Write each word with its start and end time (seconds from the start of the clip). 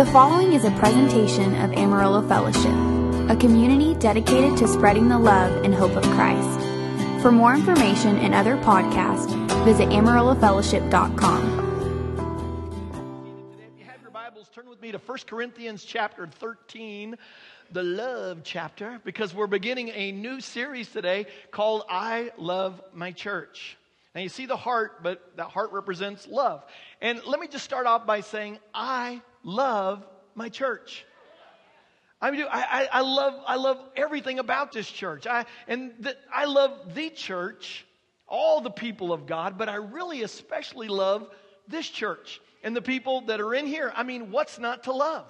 The 0.00 0.06
following 0.06 0.54
is 0.54 0.64
a 0.64 0.70
presentation 0.70 1.54
of 1.56 1.74
Amarillo 1.74 2.26
Fellowship, 2.26 2.72
a 3.30 3.36
community 3.38 3.92
dedicated 3.92 4.56
to 4.56 4.66
spreading 4.66 5.10
the 5.10 5.18
love 5.18 5.62
and 5.62 5.74
hope 5.74 5.94
of 5.94 6.02
Christ. 6.14 6.58
For 7.20 7.30
more 7.30 7.52
information 7.54 8.16
and 8.16 8.34
other 8.34 8.56
podcasts, 8.56 9.28
visit 9.62 9.90
amarillofellowship.com. 9.90 11.42
If 13.52 13.78
you 13.78 13.84
have 13.84 14.00
your 14.00 14.10
Bibles, 14.10 14.48
turn 14.48 14.70
with 14.70 14.80
me 14.80 14.90
to 14.90 14.96
1 14.96 15.18
Corinthians 15.26 15.84
chapter 15.84 16.26
13, 16.26 17.18
the 17.70 17.82
love 17.82 18.40
chapter, 18.42 19.02
because 19.04 19.34
we're 19.34 19.48
beginning 19.48 19.90
a 19.90 20.12
new 20.12 20.40
series 20.40 20.88
today 20.88 21.26
called 21.50 21.82
I 21.90 22.32
Love 22.38 22.80
My 22.94 23.12
Church. 23.12 23.76
Now, 24.14 24.22
you 24.22 24.30
see 24.30 24.46
the 24.46 24.56
heart, 24.56 25.02
but 25.02 25.36
that 25.36 25.50
heart 25.50 25.72
represents 25.72 26.26
love. 26.26 26.64
And 27.02 27.20
let 27.26 27.38
me 27.38 27.48
just 27.48 27.64
start 27.66 27.84
off 27.84 28.06
by 28.06 28.22
saying, 28.22 28.60
I 28.72 29.20
love 29.42 30.04
my 30.34 30.48
church. 30.48 31.04
I 32.22 32.30
mean, 32.30 32.44
I, 32.50 32.88
I, 32.92 33.00
love, 33.00 33.34
I 33.46 33.56
love 33.56 33.78
everything 33.96 34.38
about 34.38 34.72
this 34.72 34.90
church. 34.90 35.26
I, 35.26 35.46
and 35.66 35.92
the, 36.00 36.16
I 36.32 36.44
love 36.44 36.94
the 36.94 37.08
church, 37.08 37.86
all 38.28 38.60
the 38.60 38.70
people 38.70 39.12
of 39.12 39.26
God, 39.26 39.56
but 39.56 39.70
I 39.70 39.76
really 39.76 40.22
especially 40.22 40.88
love 40.88 41.28
this 41.66 41.88
church 41.88 42.40
and 42.62 42.76
the 42.76 42.82
people 42.82 43.22
that 43.22 43.40
are 43.40 43.54
in 43.54 43.66
here. 43.66 43.90
I 43.96 44.02
mean, 44.02 44.30
what's 44.30 44.58
not 44.58 44.84
to 44.84 44.92
love? 44.92 45.24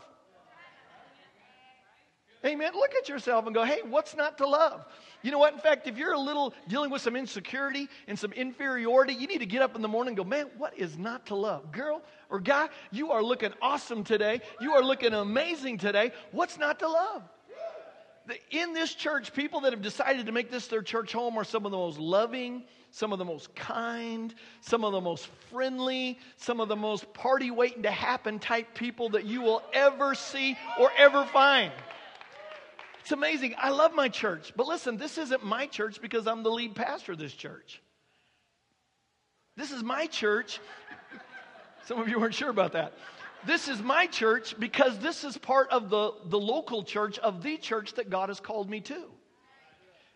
Amen. 2.45 2.73
Look 2.75 2.95
at 2.95 3.09
yourself 3.09 3.45
and 3.45 3.55
go, 3.55 3.65
hey, 3.65 3.81
what's 3.87 4.17
not 4.17 4.39
to 4.39 4.47
love? 4.47 4.87
You 5.23 5.31
know 5.31 5.39
what? 5.39 5.53
In 5.53 5.59
fact, 5.59 5.87
if 5.87 5.99
you're 5.99 6.15
a 6.15 6.19
little 6.19 6.55
dealing 6.69 6.91
with 6.91 7.03
some 7.03 7.15
insecurity 7.15 7.87
and 8.09 8.19
some 8.19 8.33
inferiority, 8.33 9.13
you 9.13 9.27
need 9.27 9.41
to 9.41 9.47
get 9.47 9.61
up 9.61 9.77
in 9.77 9.83
the 9.83 9.89
morning 9.89 10.13
and 10.13 10.17
go, 10.17 10.25
man, 10.25 10.47
what 10.57 10.79
is 10.79 10.97
not 10.97 11.27
to 11.27 11.35
love? 11.35 11.71
Girl 11.71 12.03
or 12.31 12.41
guy, 12.41 12.71
you 12.91 13.13
are 13.13 13.23
looking 13.23 13.53
awesome 13.61 14.05
today. 14.05 14.41
You 14.59 14.73
are 14.73 14.83
looking 14.83 15.13
amazing 15.13 15.77
today. 15.77 16.13
What's 16.33 16.57
not 16.57 16.79
to 16.79 16.89
love? 16.89 17.23
In 18.51 18.73
this 18.73 18.95
church, 18.95 19.35
people 19.35 19.61
that 19.63 19.73
have 19.73 19.83
decided 19.83 20.27
to 20.27 20.33
make 20.33 20.51
this 20.51 20.69
their 20.69 20.83
church 20.83 21.13
home 21.13 21.37
are 21.37 21.45
some 21.45 21.67
of 21.67 21.73
the 21.73 21.77
most 21.77 21.99
loving, 21.99 22.63
some 22.91 23.13
of 23.13 23.19
the 23.19 23.25
most 23.25 23.55
kind, 23.55 24.33
some 24.61 24.85
of 24.85 24.93
the 24.93 25.01
most 25.01 25.27
friendly, 25.51 26.19
some 26.37 26.61
of 26.61 26.69
the 26.69 26.77
most 26.77 27.13
party 27.13 27.51
waiting 27.51 27.83
to 27.83 27.91
happen 27.91 28.39
type 28.39 28.73
people 28.75 29.11
that 29.11 29.25
you 29.25 29.43
will 29.43 29.63
ever 29.73 30.15
see 30.15 30.57
or 30.79 30.91
ever 30.97 31.25
find. 31.27 31.73
It's 33.11 33.17
amazing. 33.17 33.57
I 33.59 33.71
love 33.71 33.93
my 33.93 34.09
church. 34.09 34.53
But 34.55 34.69
listen, 34.69 34.97
this 34.97 35.19
isn't 35.19 35.45
my 35.45 35.67
church 35.67 36.01
because 36.01 36.29
I'm 36.29 36.45
the 36.45 36.51
lead 36.53 36.77
pastor 36.77 37.11
of 37.11 37.19
this 37.19 37.33
church. 37.33 37.83
This 39.57 39.73
is 39.73 39.83
my 39.83 40.07
church. 40.07 40.61
Some 41.87 41.99
of 41.99 42.09
you 42.09 42.21
weren't 42.21 42.35
sure 42.35 42.51
about 42.51 42.75
that. 42.75 42.93
This 43.45 43.67
is 43.67 43.83
my 43.83 44.07
church 44.07 44.55
because 44.61 44.97
this 45.01 45.25
is 45.25 45.37
part 45.37 45.71
of 45.71 45.91
the, 45.91 46.13
the 46.27 46.39
local 46.39 46.85
church 46.85 47.19
of 47.19 47.43
the 47.43 47.57
church 47.57 47.95
that 47.95 48.11
God 48.11 48.29
has 48.29 48.39
called 48.39 48.71
me 48.71 48.81
to. 48.83 49.07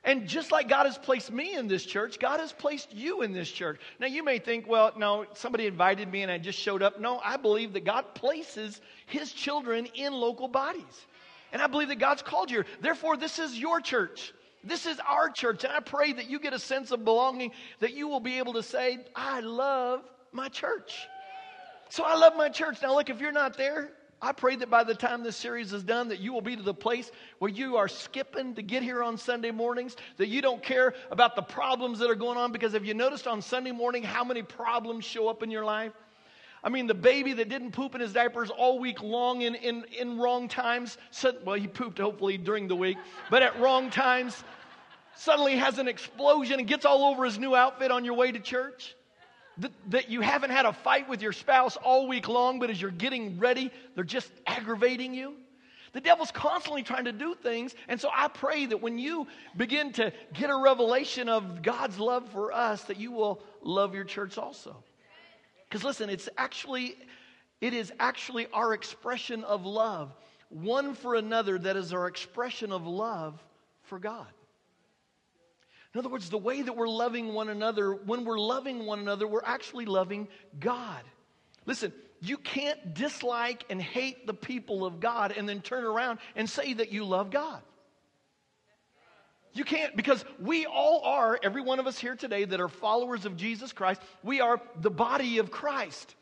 And 0.04 0.28
just 0.28 0.52
like 0.52 0.68
God 0.68 0.86
has 0.86 0.96
placed 0.96 1.32
me 1.32 1.56
in 1.56 1.66
this 1.66 1.84
church, 1.84 2.20
God 2.20 2.38
has 2.38 2.52
placed 2.52 2.94
you 2.94 3.22
in 3.22 3.32
this 3.32 3.50
church. 3.50 3.80
Now, 3.98 4.06
you 4.06 4.22
may 4.22 4.38
think, 4.38 4.68
well, 4.68 4.92
no, 4.96 5.26
somebody 5.34 5.66
invited 5.66 6.12
me 6.12 6.22
and 6.22 6.30
I 6.30 6.38
just 6.38 6.60
showed 6.60 6.80
up. 6.80 7.00
No, 7.00 7.20
I 7.24 7.38
believe 7.38 7.72
that 7.72 7.84
God 7.84 8.14
places 8.14 8.80
his 9.06 9.32
children 9.32 9.86
in 9.96 10.12
local 10.12 10.46
bodies. 10.46 11.06
And 11.54 11.62
I 11.62 11.68
believe 11.68 11.88
that 11.88 12.00
God's 12.00 12.20
called 12.20 12.50
you. 12.50 12.64
Therefore, 12.80 13.16
this 13.16 13.38
is 13.38 13.56
your 13.56 13.80
church. 13.80 14.34
This 14.64 14.86
is 14.86 14.98
our 15.08 15.30
church. 15.30 15.62
And 15.62 15.72
I 15.72 15.78
pray 15.78 16.12
that 16.12 16.28
you 16.28 16.40
get 16.40 16.52
a 16.52 16.58
sense 16.58 16.90
of 16.90 17.04
belonging, 17.04 17.52
that 17.78 17.94
you 17.94 18.08
will 18.08 18.20
be 18.20 18.38
able 18.38 18.54
to 18.54 18.62
say, 18.62 18.98
I 19.14 19.38
love 19.38 20.02
my 20.32 20.48
church. 20.48 21.06
So 21.90 22.02
I 22.02 22.16
love 22.16 22.34
my 22.36 22.48
church. 22.48 22.78
Now, 22.82 22.96
look, 22.96 23.08
if 23.08 23.20
you're 23.20 23.30
not 23.30 23.56
there, 23.56 23.92
I 24.20 24.32
pray 24.32 24.56
that 24.56 24.68
by 24.68 24.82
the 24.82 24.96
time 24.96 25.22
this 25.22 25.36
series 25.36 25.72
is 25.72 25.84
done, 25.84 26.08
that 26.08 26.18
you 26.18 26.32
will 26.32 26.40
be 26.40 26.56
to 26.56 26.62
the 26.62 26.74
place 26.74 27.12
where 27.38 27.50
you 27.50 27.76
are 27.76 27.86
skipping 27.86 28.54
to 28.56 28.62
get 28.62 28.82
here 28.82 29.04
on 29.04 29.16
Sunday 29.16 29.52
mornings, 29.52 29.94
that 30.16 30.26
you 30.26 30.42
don't 30.42 30.62
care 30.62 30.94
about 31.12 31.36
the 31.36 31.42
problems 31.42 32.00
that 32.00 32.10
are 32.10 32.16
going 32.16 32.36
on. 32.36 32.50
Because 32.50 32.72
have 32.72 32.84
you 32.84 32.94
noticed 32.94 33.28
on 33.28 33.40
Sunday 33.40 33.70
morning 33.70 34.02
how 34.02 34.24
many 34.24 34.42
problems 34.42 35.04
show 35.04 35.28
up 35.28 35.44
in 35.44 35.52
your 35.52 35.64
life? 35.64 35.92
I 36.64 36.70
mean, 36.70 36.86
the 36.86 36.94
baby 36.94 37.34
that 37.34 37.50
didn't 37.50 37.72
poop 37.72 37.94
in 37.94 38.00
his 38.00 38.14
diapers 38.14 38.48
all 38.48 38.78
week 38.78 39.02
long 39.02 39.42
in, 39.42 39.54
in, 39.54 39.84
in 40.00 40.18
wrong 40.18 40.48
times, 40.48 40.96
well, 41.44 41.56
he 41.56 41.66
pooped 41.66 41.98
hopefully 41.98 42.38
during 42.38 42.68
the 42.68 42.74
week, 42.74 42.96
but 43.30 43.42
at 43.42 43.60
wrong 43.60 43.90
times, 43.90 44.42
suddenly 45.14 45.56
has 45.56 45.78
an 45.78 45.88
explosion 45.88 46.58
and 46.58 46.66
gets 46.66 46.86
all 46.86 47.04
over 47.04 47.24
his 47.24 47.38
new 47.38 47.54
outfit 47.54 47.90
on 47.90 48.04
your 48.04 48.14
way 48.14 48.32
to 48.32 48.40
church. 48.40 48.96
That, 49.58 49.70
that 49.90 50.10
you 50.10 50.20
haven't 50.20 50.50
had 50.50 50.66
a 50.66 50.72
fight 50.72 51.08
with 51.08 51.22
your 51.22 51.32
spouse 51.32 51.76
all 51.76 52.08
week 52.08 52.28
long, 52.28 52.58
but 52.58 52.70
as 52.70 52.80
you're 52.80 52.90
getting 52.90 53.38
ready, 53.38 53.70
they're 53.94 54.02
just 54.02 54.32
aggravating 54.46 55.14
you. 55.14 55.34
The 55.92 56.00
devil's 56.00 56.32
constantly 56.32 56.82
trying 56.82 57.04
to 57.04 57.12
do 57.12 57.36
things. 57.36 57.72
And 57.86 58.00
so 58.00 58.08
I 58.12 58.26
pray 58.26 58.66
that 58.66 58.82
when 58.82 58.98
you 58.98 59.28
begin 59.56 59.92
to 59.92 60.12
get 60.32 60.50
a 60.50 60.56
revelation 60.56 61.28
of 61.28 61.62
God's 61.62 62.00
love 62.00 62.28
for 62.32 62.52
us, 62.52 62.82
that 62.84 62.98
you 62.98 63.12
will 63.12 63.40
love 63.62 63.94
your 63.94 64.02
church 64.02 64.38
also. 64.38 64.82
Because 65.74 65.82
listen, 65.82 66.08
it's 66.08 66.28
actually, 66.38 66.94
it 67.60 67.74
is 67.74 67.92
actually 67.98 68.46
our 68.52 68.74
expression 68.74 69.42
of 69.42 69.66
love, 69.66 70.14
one 70.48 70.94
for 70.94 71.16
another, 71.16 71.58
that 71.58 71.76
is 71.76 71.92
our 71.92 72.06
expression 72.06 72.70
of 72.70 72.86
love 72.86 73.42
for 73.82 73.98
God. 73.98 74.28
In 75.92 75.98
other 75.98 76.08
words, 76.08 76.30
the 76.30 76.38
way 76.38 76.62
that 76.62 76.76
we're 76.76 76.86
loving 76.86 77.34
one 77.34 77.48
another, 77.48 77.92
when 77.92 78.24
we're 78.24 78.38
loving 78.38 78.86
one 78.86 79.00
another, 79.00 79.26
we're 79.26 79.42
actually 79.44 79.84
loving 79.84 80.28
God. 80.60 81.02
Listen, 81.66 81.92
you 82.20 82.36
can't 82.36 82.94
dislike 82.94 83.64
and 83.68 83.82
hate 83.82 84.28
the 84.28 84.34
people 84.34 84.86
of 84.86 85.00
God 85.00 85.34
and 85.36 85.48
then 85.48 85.60
turn 85.60 85.82
around 85.82 86.20
and 86.36 86.48
say 86.48 86.74
that 86.74 86.92
you 86.92 87.04
love 87.04 87.30
God. 87.30 87.62
You 89.54 89.62
can't, 89.64 89.96
because 89.96 90.24
we 90.40 90.66
all 90.66 91.02
are, 91.04 91.38
every 91.42 91.62
one 91.62 91.78
of 91.78 91.86
us 91.86 91.96
here 91.96 92.16
today 92.16 92.44
that 92.44 92.60
are 92.60 92.68
followers 92.68 93.24
of 93.24 93.36
Jesus 93.36 93.72
Christ, 93.72 94.00
we 94.24 94.40
are 94.40 94.60
the 94.80 94.90
body 94.90 95.38
of 95.38 95.52
Christ. 95.52 96.16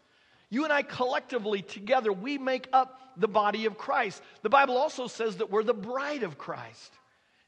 You 0.50 0.65
and 0.65 0.72
I 0.72 0.82
collectively 0.82 1.62
together, 1.62 2.12
we 2.12 2.37
make 2.37 2.69
up 2.75 3.00
the 3.16 3.28
body 3.28 3.65
of 3.65 3.78
Christ. 3.78 4.22
The 4.42 4.50
Bible 4.50 4.76
also 4.76 5.06
says 5.06 5.38
that 5.38 5.50
we're 5.50 5.62
the 5.62 5.72
bride 5.72 6.25
of 6.25 6.37
Christ. 6.37 6.92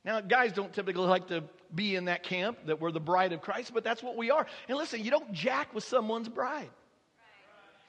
Now, 0.06 0.23
guys 0.23 0.53
don't 0.53 0.73
typically 0.73 1.06
like 1.06 1.28
to 1.28 1.44
be 1.75 1.97
in 1.97 2.06
that 2.06 2.23
camp 2.23 2.59
that 2.67 2.81
we're 2.81 2.93
the 2.93 3.00
bride 3.00 3.33
of 3.34 3.43
Christ, 3.43 3.73
but 3.75 3.84
that's 3.84 4.03
what 4.03 4.17
we 4.17 4.31
are. 4.31 4.47
And 4.69 4.78
listen, 4.78 5.05
you 5.05 5.11
don't 5.11 5.33
jack 5.33 5.75
with 5.75 5.84
someone's 5.84 6.31
bride. 6.31 6.71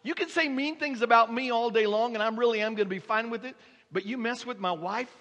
You 0.04 0.16
can 0.16 0.28
say 0.28 0.50
mean 0.50 0.78
things 0.78 1.02
about 1.02 1.34
me 1.34 1.50
all 1.50 1.70
day 1.70 1.88
long, 1.88 2.14
and 2.14 2.22
I 2.22 2.28
really 2.30 2.60
am 2.60 2.76
going 2.76 2.88
to 2.88 2.94
be 2.94 3.00
fine 3.00 3.30
with 3.30 3.46
it, 3.46 3.56
but 3.92 4.06
you 4.06 4.18
mess 4.18 4.46
with 4.46 4.60
my 4.60 4.72
wife, 4.74 5.14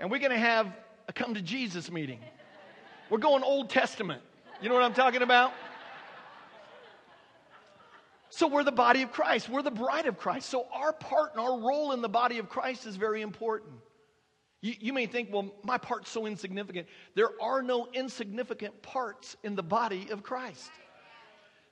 and 0.00 0.10
we're 0.10 0.18
going 0.18 0.30
to 0.30 0.38
have 0.38 0.72
a 1.08 1.12
come 1.12 1.34
to 1.34 1.42
Jesus 1.42 1.90
meeting. 1.90 2.20
We're 3.10 3.18
going 3.18 3.42
Old 3.42 3.70
Testament. 3.70 4.22
You 4.60 4.68
know 4.68 4.74
what 4.74 4.84
I'm 4.84 4.94
talking 4.94 5.22
about? 5.22 5.52
So 8.30 8.48
we're 8.48 8.64
the 8.64 8.72
body 8.72 9.02
of 9.02 9.12
Christ. 9.12 9.48
We're 9.48 9.62
the 9.62 9.70
bride 9.70 10.06
of 10.06 10.18
Christ. 10.18 10.48
So 10.48 10.66
our 10.72 10.92
part 10.92 11.32
and 11.32 11.40
our 11.40 11.56
role 11.56 11.92
in 11.92 12.02
the 12.02 12.08
body 12.08 12.38
of 12.38 12.48
Christ 12.48 12.86
is 12.86 12.96
very 12.96 13.22
important. 13.22 13.72
You, 14.60 14.74
you, 14.80 14.92
may 14.92 15.06
think, 15.06 15.32
well, 15.32 15.54
my 15.62 15.78
part's 15.78 16.10
so 16.10 16.26
insignificant. 16.26 16.88
There 17.14 17.30
are 17.40 17.62
no 17.62 17.86
insignificant 17.92 18.82
parts 18.82 19.36
in 19.44 19.54
the 19.54 19.62
body 19.62 20.08
of 20.10 20.22
Christ. 20.22 20.70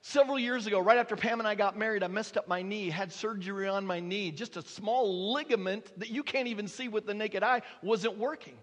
Several 0.01 0.37
years 0.37 0.67
ago, 0.67 0.79
right 0.79 0.97
after 0.97 1.15
Pam 1.15 1.39
and 1.39 1.47
I 1.47 1.55
got 1.55 1.77
married, 1.77 2.03
I 2.03 2.07
messed 2.07 2.37
up 2.37 2.47
my 2.47 2.61
knee, 2.61 2.89
had 2.89 3.11
surgery 3.11 3.67
on 3.67 3.85
my 3.85 3.99
knee. 3.99 4.31
Just 4.31 4.57
a 4.57 4.61
small 4.61 5.33
ligament 5.33 5.91
that 5.97 6.11
you 6.11 6.23
can't 6.23 6.47
even 6.47 6.67
see 6.67 6.87
with 6.87 7.05
the 7.05 7.13
naked 7.13 7.41
eye 7.41 7.61
wasn't 7.81 8.17
working. 8.17 8.55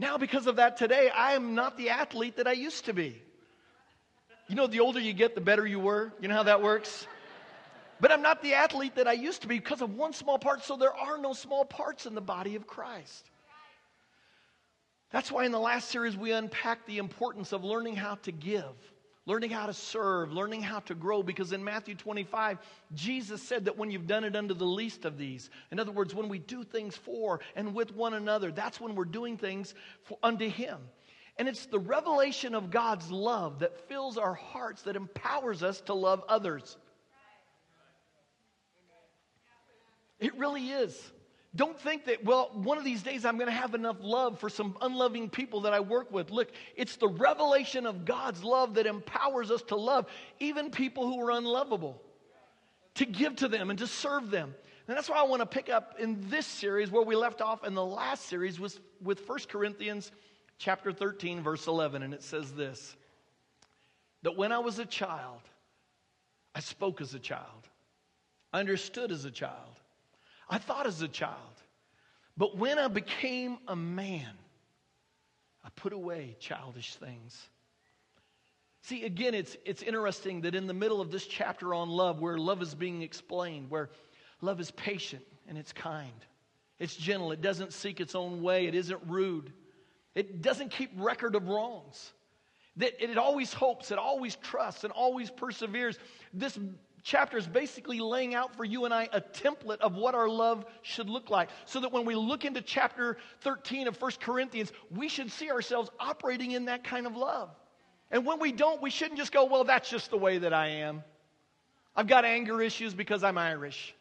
Now, 0.00 0.16
because 0.16 0.46
of 0.46 0.56
that 0.56 0.78
today, 0.78 1.10
I 1.10 1.34
am 1.34 1.54
not 1.54 1.76
the 1.76 1.90
athlete 1.90 2.38
that 2.38 2.46
I 2.46 2.52
used 2.52 2.86
to 2.86 2.94
be. 2.94 3.20
You 4.48 4.54
know, 4.54 4.66
the 4.66 4.80
older 4.80 4.98
you 4.98 5.12
get, 5.12 5.34
the 5.34 5.42
better 5.42 5.66
you 5.66 5.78
were. 5.78 6.10
You 6.22 6.28
know 6.28 6.36
how 6.36 6.44
that 6.44 6.62
works? 6.62 7.06
But 8.00 8.10
I'm 8.10 8.22
not 8.22 8.42
the 8.42 8.54
athlete 8.54 8.94
that 8.94 9.06
I 9.06 9.12
used 9.12 9.42
to 9.42 9.46
be 9.46 9.58
because 9.58 9.82
of 9.82 9.94
one 9.96 10.14
small 10.14 10.38
part. 10.38 10.64
So 10.64 10.78
there 10.78 10.94
are 10.94 11.18
no 11.18 11.34
small 11.34 11.66
parts 11.66 12.06
in 12.06 12.14
the 12.14 12.22
body 12.22 12.56
of 12.56 12.66
Christ. 12.66 13.26
That's 15.10 15.30
why 15.30 15.44
in 15.44 15.52
the 15.52 15.60
last 15.60 15.90
series 15.90 16.16
we 16.16 16.32
unpacked 16.32 16.86
the 16.86 16.96
importance 16.96 17.52
of 17.52 17.62
learning 17.62 17.96
how 17.96 18.14
to 18.22 18.32
give 18.32 18.72
learning 19.26 19.50
how 19.50 19.66
to 19.66 19.72
serve, 19.72 20.32
learning 20.32 20.62
how 20.62 20.80
to 20.80 20.94
grow. 20.94 21.22
Because 21.22 21.52
in 21.52 21.62
Matthew 21.62 21.94
25, 21.94 22.58
Jesus 22.94 23.42
said 23.42 23.66
that 23.66 23.76
when 23.76 23.90
you've 23.90 24.06
done 24.06 24.24
it 24.24 24.36
unto 24.36 24.54
the 24.54 24.64
least 24.64 25.04
of 25.04 25.18
these, 25.18 25.50
in 25.70 25.78
other 25.78 25.92
words, 25.92 26.14
when 26.14 26.28
we 26.28 26.38
do 26.38 26.64
things 26.64 26.96
for 26.96 27.40
and 27.56 27.74
with 27.74 27.94
one 27.94 28.14
another, 28.14 28.50
that's 28.50 28.80
when 28.80 28.94
we're 28.94 29.04
doing 29.04 29.36
things 29.36 29.74
for, 30.04 30.18
unto 30.22 30.48
Him. 30.48 30.78
And 31.36 31.48
it's 31.48 31.66
the 31.66 31.78
revelation 31.78 32.54
of 32.54 32.70
God's 32.70 33.10
love 33.10 33.60
that 33.60 33.88
fills 33.88 34.18
our 34.18 34.34
hearts, 34.34 34.82
that 34.82 34.96
empowers 34.96 35.62
us 35.62 35.80
to 35.82 35.94
love 35.94 36.22
others. 36.28 36.76
It 40.18 40.36
really 40.36 40.68
is. 40.68 41.12
Don't 41.56 41.78
think 41.78 42.04
that, 42.04 42.24
well, 42.24 42.50
one 42.52 42.78
of 42.78 42.84
these 42.84 43.02
days 43.02 43.24
I'm 43.24 43.36
going 43.36 43.48
to 43.48 43.52
have 43.52 43.74
enough 43.74 43.96
love 44.00 44.38
for 44.38 44.48
some 44.48 44.76
unloving 44.80 45.28
people 45.28 45.62
that 45.62 45.72
I 45.72 45.80
work 45.80 46.12
with. 46.12 46.30
Look, 46.30 46.52
it's 46.76 46.96
the 46.96 47.08
revelation 47.08 47.86
of 47.86 48.04
God's 48.04 48.44
love 48.44 48.74
that 48.74 48.86
empowers 48.86 49.50
us 49.50 49.62
to 49.62 49.76
love 49.76 50.06
even 50.38 50.70
people 50.70 51.06
who 51.06 51.20
are 51.20 51.32
unlovable, 51.32 52.00
to 52.94 53.04
give 53.04 53.36
to 53.36 53.48
them 53.48 53.70
and 53.70 53.78
to 53.80 53.86
serve 53.88 54.30
them. 54.30 54.54
And 54.86 54.96
that's 54.96 55.08
why 55.08 55.18
I 55.18 55.24
want 55.24 55.40
to 55.40 55.46
pick 55.46 55.68
up 55.68 55.96
in 55.98 56.24
this 56.28 56.46
series 56.46 56.90
where 56.90 57.02
we 57.02 57.16
left 57.16 57.40
off 57.40 57.64
in 57.64 57.74
the 57.74 57.84
last 57.84 58.26
series 58.26 58.60
was 58.60 58.78
with 59.02 59.28
1 59.28 59.38
Corinthians 59.48 60.12
chapter 60.58 60.92
13 60.92 61.42
verse 61.42 61.66
11 61.66 62.02
and 62.02 62.12
it 62.12 62.22
says 62.22 62.52
this 62.52 62.94
that 64.22 64.36
when 64.36 64.52
I 64.52 64.58
was 64.58 64.78
a 64.78 64.84
child 64.84 65.40
I 66.54 66.60
spoke 66.60 67.00
as 67.00 67.14
a 67.14 67.18
child. 67.18 67.68
I 68.52 68.60
understood 68.60 69.12
as 69.12 69.24
a 69.24 69.30
child. 69.30 69.79
I 70.50 70.58
thought 70.58 70.86
as 70.86 71.00
a 71.00 71.08
child. 71.08 71.36
But 72.36 72.56
when 72.56 72.78
I 72.78 72.88
became 72.88 73.58
a 73.68 73.76
man, 73.76 74.32
I 75.64 75.68
put 75.76 75.92
away 75.92 76.36
childish 76.40 76.96
things. 76.96 77.48
See, 78.82 79.04
again, 79.04 79.34
it's, 79.34 79.56
it's 79.64 79.82
interesting 79.82 80.40
that 80.42 80.54
in 80.54 80.66
the 80.66 80.74
middle 80.74 81.00
of 81.00 81.10
this 81.10 81.26
chapter 81.26 81.74
on 81.74 81.88
love, 81.88 82.20
where 82.20 82.38
love 82.38 82.62
is 82.62 82.74
being 82.74 83.02
explained, 83.02 83.70
where 83.70 83.90
love 84.40 84.58
is 84.58 84.70
patient 84.70 85.22
and 85.48 85.58
it's 85.58 85.72
kind, 85.72 86.12
it's 86.78 86.96
gentle, 86.96 87.30
it 87.30 87.42
doesn't 87.42 87.72
seek 87.72 88.00
its 88.00 88.14
own 88.14 88.42
way, 88.42 88.66
it 88.66 88.74
isn't 88.74 89.00
rude, 89.06 89.52
it 90.14 90.40
doesn't 90.40 90.70
keep 90.70 90.90
record 90.96 91.34
of 91.34 91.48
wrongs. 91.48 92.12
That 92.76 93.02
it 93.02 93.18
always 93.18 93.52
hopes, 93.52 93.90
it 93.90 93.98
always 93.98 94.36
trusts, 94.36 94.84
and 94.84 94.92
always 94.92 95.28
perseveres. 95.28 95.98
This 96.32 96.58
chapter 97.02 97.38
is 97.38 97.46
basically 97.46 98.00
laying 98.00 98.34
out 98.34 98.54
for 98.56 98.64
you 98.64 98.84
and 98.84 98.94
I 98.94 99.08
a 99.12 99.20
template 99.20 99.80
of 99.80 99.94
what 99.94 100.14
our 100.14 100.28
love 100.28 100.64
should 100.82 101.08
look 101.08 101.30
like. 101.30 101.48
So 101.64 101.80
that 101.80 101.92
when 101.92 102.04
we 102.04 102.14
look 102.14 102.44
into 102.44 102.60
chapter 102.60 103.16
13 103.40 103.88
of 103.88 104.00
1 104.00 104.12
Corinthians, 104.20 104.72
we 104.90 105.08
should 105.08 105.30
see 105.30 105.50
ourselves 105.50 105.90
operating 105.98 106.52
in 106.52 106.66
that 106.66 106.84
kind 106.84 107.06
of 107.06 107.16
love. 107.16 107.50
And 108.10 108.26
when 108.26 108.40
we 108.40 108.52
don't, 108.52 108.82
we 108.82 108.90
shouldn't 108.90 109.18
just 109.18 109.32
go, 109.32 109.44
well, 109.44 109.64
that's 109.64 109.88
just 109.88 110.10
the 110.10 110.16
way 110.18 110.38
that 110.38 110.52
I 110.52 110.68
am. 110.68 111.04
I've 111.94 112.06
got 112.06 112.24
anger 112.24 112.60
issues 112.60 112.94
because 112.94 113.22
I'm 113.22 113.38
Irish. 113.38 113.94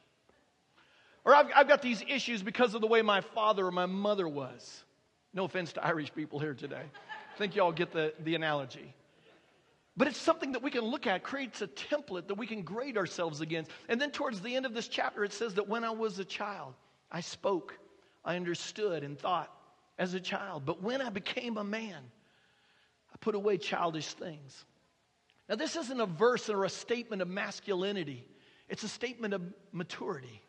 Or 1.25 1.36
I've, 1.36 1.48
I've 1.56 1.68
got 1.68 1.81
these 1.81 2.04
issues 2.07 2.42
because 2.42 2.74
of 2.74 2.81
the 2.81 2.88
way 2.88 3.01
my 3.01 3.22
father 3.22 3.68
or 3.68 3.72
my 3.72 3.86
mother 3.86 4.28
was. 4.28 4.84
No 5.34 5.44
offense 5.44 5.74
to 5.74 5.86
Irish 5.86 6.13
people 6.13 6.40
here 6.40 6.54
today. 6.54 6.81
I 6.81 7.38
think 7.38 7.56
y'all 7.56 7.72
get 7.72 7.92
the, 7.92 8.13
the 8.24 8.36
analogy. 8.36 8.94
But 10.00 10.07
it's 10.07 10.18
something 10.18 10.54
that 10.54 10.63
we 10.63 10.72
can 10.72 10.86
look 10.86 11.07
at, 11.07 11.24
creates 11.24 11.62
a 11.62 11.68
template 11.68 12.30
that 12.30 12.36
we 12.36 12.48
can 12.48 12.62
grade 12.62 12.98
ourselves 12.98 13.42
against. 13.42 13.69
And 13.90 14.00
then 14.00 14.12
towards 14.12 14.40
the 14.40 14.56
end 14.56 14.66
of 14.66 14.74
this 14.74 14.88
chapter, 14.88 15.25
it 15.25 15.34
says 15.34 15.56
that 15.56 15.68
when 15.68 15.84
I 15.84 15.90
was 15.90 16.19
a 16.19 16.24
child, 16.24 16.74
I 17.12 17.19
spoke, 17.19 17.78
I 18.24 18.38
understood, 18.38 19.04
and 19.04 19.19
thought 19.19 19.54
as 19.98 20.13
a 20.13 20.19
child. 20.22 20.63
But 20.66 20.81
when 20.81 21.01
I 21.01 21.10
became 21.10 21.57
a 21.57 21.66
man, 21.66 21.98
I 23.13 23.18
put 23.19 23.36
away 23.36 23.57
childish 23.57 24.13
things. 24.13 24.63
Now, 25.50 25.56
this 25.56 25.75
isn't 25.75 26.00
a 26.00 26.06
verse 26.06 26.50
or 26.50 26.63
a 26.63 26.69
statement 26.69 27.22
of 27.22 27.28
masculinity, 27.28 28.25
it's 28.69 28.84
a 28.84 28.88
statement 28.88 29.34
of 29.34 29.42
maturity. 29.74 30.42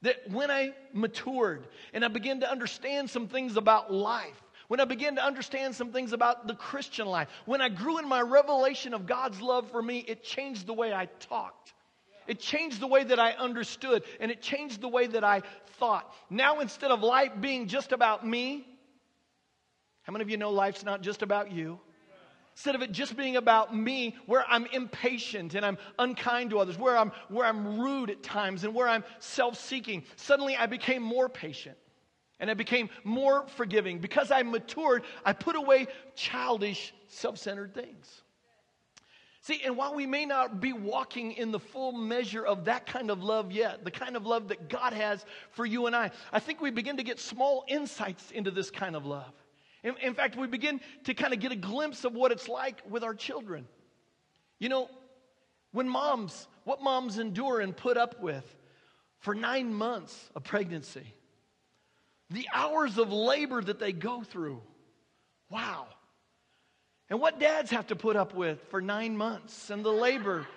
That 0.00 0.30
when 0.30 0.50
I 0.50 0.72
matured 0.94 1.66
and 1.92 2.02
I 2.02 2.08
began 2.08 2.40
to 2.40 2.50
understand 2.50 3.10
some 3.10 3.28
things 3.28 3.58
about 3.58 3.92
life, 3.92 4.42
when 4.70 4.78
I 4.78 4.84
began 4.84 5.16
to 5.16 5.24
understand 5.24 5.74
some 5.74 5.90
things 5.90 6.12
about 6.12 6.46
the 6.46 6.54
Christian 6.54 7.08
life, 7.08 7.26
when 7.44 7.60
I 7.60 7.68
grew 7.68 7.98
in 7.98 8.06
my 8.06 8.20
revelation 8.20 8.94
of 8.94 9.04
God's 9.04 9.40
love 9.40 9.68
for 9.68 9.82
me, 9.82 10.04
it 10.06 10.22
changed 10.22 10.64
the 10.64 10.72
way 10.72 10.94
I 10.94 11.06
talked. 11.18 11.72
It 12.28 12.38
changed 12.38 12.78
the 12.78 12.86
way 12.86 13.02
that 13.02 13.18
I 13.18 13.32
understood, 13.32 14.04
and 14.20 14.30
it 14.30 14.40
changed 14.40 14.80
the 14.80 14.86
way 14.86 15.08
that 15.08 15.24
I 15.24 15.42
thought. 15.80 16.14
Now, 16.30 16.60
instead 16.60 16.92
of 16.92 17.02
life 17.02 17.32
being 17.40 17.66
just 17.66 17.90
about 17.90 18.24
me, 18.24 18.64
how 20.02 20.12
many 20.12 20.22
of 20.22 20.30
you 20.30 20.36
know 20.36 20.50
life's 20.50 20.84
not 20.84 21.02
just 21.02 21.22
about 21.22 21.50
you? 21.50 21.80
Instead 22.52 22.76
of 22.76 22.82
it 22.82 22.92
just 22.92 23.16
being 23.16 23.34
about 23.34 23.76
me, 23.76 24.14
where 24.26 24.44
I'm 24.48 24.66
impatient 24.66 25.54
and 25.54 25.66
I'm 25.66 25.78
unkind 25.98 26.50
to 26.50 26.60
others, 26.60 26.78
where 26.78 26.96
I'm, 26.96 27.10
where 27.28 27.44
I'm 27.44 27.80
rude 27.80 28.08
at 28.08 28.22
times 28.22 28.62
and 28.62 28.72
where 28.72 28.86
I'm 28.86 29.02
self 29.18 29.58
seeking, 29.58 30.04
suddenly 30.14 30.54
I 30.54 30.66
became 30.66 31.02
more 31.02 31.28
patient 31.28 31.76
and 32.40 32.50
I 32.50 32.54
became 32.54 32.90
more 33.04 33.46
forgiving. 33.48 33.98
Because 33.98 34.30
I 34.30 34.42
matured, 34.42 35.04
I 35.24 35.32
put 35.32 35.54
away 35.54 35.86
childish, 36.16 36.92
self 37.06 37.38
centered 37.38 37.74
things. 37.74 38.22
See, 39.42 39.60
and 39.64 39.76
while 39.76 39.94
we 39.94 40.06
may 40.06 40.26
not 40.26 40.60
be 40.60 40.72
walking 40.72 41.32
in 41.32 41.50
the 41.50 41.58
full 41.58 41.92
measure 41.92 42.44
of 42.44 42.66
that 42.66 42.86
kind 42.86 43.10
of 43.10 43.22
love 43.22 43.52
yet, 43.52 43.84
the 43.84 43.90
kind 43.90 44.16
of 44.16 44.26
love 44.26 44.48
that 44.48 44.68
God 44.68 44.92
has 44.92 45.24
for 45.52 45.64
you 45.64 45.86
and 45.86 45.96
I, 45.96 46.10
I 46.30 46.40
think 46.40 46.60
we 46.60 46.70
begin 46.70 46.98
to 46.98 47.02
get 47.02 47.18
small 47.18 47.64
insights 47.66 48.30
into 48.32 48.50
this 48.50 48.70
kind 48.70 48.94
of 48.94 49.06
love. 49.06 49.32
In, 49.82 49.94
in 50.02 50.14
fact, 50.14 50.36
we 50.36 50.46
begin 50.46 50.80
to 51.04 51.14
kind 51.14 51.32
of 51.32 51.40
get 51.40 51.52
a 51.52 51.56
glimpse 51.56 52.04
of 52.04 52.14
what 52.14 52.32
it's 52.32 52.48
like 52.48 52.82
with 52.88 53.02
our 53.02 53.14
children. 53.14 53.66
You 54.58 54.68
know, 54.68 54.90
when 55.72 55.88
moms, 55.88 56.46
what 56.64 56.82
moms 56.82 57.18
endure 57.18 57.60
and 57.60 57.74
put 57.74 57.96
up 57.96 58.20
with 58.20 58.44
for 59.20 59.34
nine 59.34 59.72
months 59.72 60.30
of 60.36 60.44
pregnancy, 60.44 61.14
the 62.30 62.48
hours 62.52 62.98
of 62.98 63.12
labor 63.12 63.60
that 63.62 63.78
they 63.78 63.92
go 63.92 64.22
through. 64.22 64.60
Wow. 65.50 65.88
And 67.08 67.20
what 67.20 67.40
dads 67.40 67.70
have 67.72 67.88
to 67.88 67.96
put 67.96 68.16
up 68.16 68.34
with 68.34 68.62
for 68.70 68.80
nine 68.80 69.16
months 69.16 69.70
and 69.70 69.84
the 69.84 69.92
labor. 69.92 70.46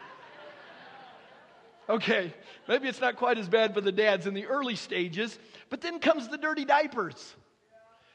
Okay, 1.90 2.34
maybe 2.66 2.88
it's 2.88 3.02
not 3.02 3.18
quite 3.18 3.38
as 3.38 3.50
bad 3.50 3.74
for 3.74 3.82
the 3.82 3.92
dads 3.92 4.26
in 4.26 4.34
the 4.34 4.46
early 4.46 4.78
stages, 4.78 5.38
but 5.70 5.82
then 5.82 6.00
comes 6.00 6.30
the 6.30 6.38
dirty 6.38 6.64
diapers. 6.64 7.36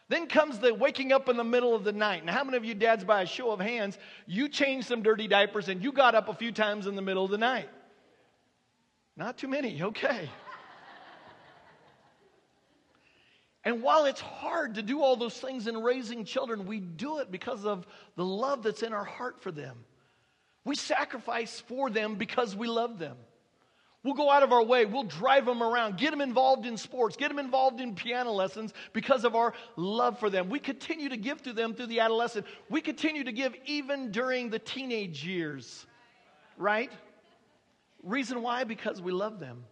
Then 0.09 0.27
comes 0.27 0.59
the 0.59 0.73
waking 0.73 1.13
up 1.13 1.29
in 1.29 1.37
the 1.37 1.45
middle 1.45 1.75
of 1.75 1.85
the 1.85 1.93
night. 1.93 2.25
Now, 2.25 2.33
how 2.33 2.45
many 2.45 2.57
of 2.57 2.65
you 2.65 2.75
dads, 2.75 3.05
by 3.05 3.23
a 3.23 3.27
show 3.27 3.51
of 3.51 3.61
hands, 3.61 3.99
you 4.27 4.49
changed 4.49 4.89
some 4.89 5.03
dirty 5.03 5.29
diapers 5.29 5.69
and 5.69 5.83
you 5.83 5.93
got 5.93 6.15
up 6.15 6.31
a 6.31 6.35
few 6.35 6.51
times 6.51 6.87
in 6.87 6.97
the 6.97 7.03
middle 7.03 7.27
of 7.27 7.31
the 7.31 7.37
night? 7.37 7.69
Not 9.17 9.37
too 9.37 9.49
many, 9.49 9.83
okay. 9.83 10.31
And 13.69 13.83
while 13.83 14.07
it's 14.07 14.23
hard 14.23 14.77
to 14.77 14.83
do 14.83 15.03
all 15.03 15.15
those 15.15 15.39
things 15.39 15.67
in 15.67 15.83
raising 15.83 16.25
children, 16.25 16.65
we 16.65 16.81
do 16.81 17.19
it 17.19 17.31
because 17.31 17.67
of 17.67 17.87
the 18.17 18.25
love 18.25 18.63
that's 18.63 18.83
in 18.83 18.95
our 18.95 19.05
heart 19.05 19.43
for 19.43 19.53
them. 19.53 19.77
We 20.65 20.75
sacrifice 20.75 21.61
for 21.61 21.91
them 21.91 22.15
because 22.15 22.57
we 22.57 22.67
love 22.67 22.99
them. 22.99 23.19
We'll 24.03 24.15
go 24.15 24.31
out 24.31 24.43
of 24.43 24.53
our 24.53 24.65
way. 24.65 24.87
We'll 24.87 25.03
drive 25.03 25.45
them 25.45 25.63
around, 25.63 25.99
get 25.99 26.13
them 26.13 26.23
involved 26.23 26.65
in 26.65 26.79
sports, 26.79 27.15
get 27.15 27.29
them 27.29 27.39
involved 27.39 27.79
in 27.83 27.95
piano 27.95 28.33
lessons 28.33 28.73
because 28.95 29.27
of 29.27 29.35
our 29.35 29.53
love 29.77 30.19
for 30.19 30.31
them. 30.31 30.49
We 30.49 30.61
continue 30.61 31.11
to 31.11 31.19
give 31.19 31.43
to 31.43 31.53
them 31.53 31.75
through 31.75 31.89
the 31.89 32.01
adolescent. 32.01 32.47
We 32.71 32.81
continue 32.81 33.25
to 33.25 33.33
give 33.33 33.55
even 33.67 34.11
during 34.11 34.49
the 34.49 34.59
teenage 34.59 35.27
years, 35.27 35.85
right? 36.57 36.91
Reason 38.03 38.41
why? 38.41 38.65
Because 38.65 39.03
we 39.03 39.13
love 39.13 39.41
them. 39.41 39.63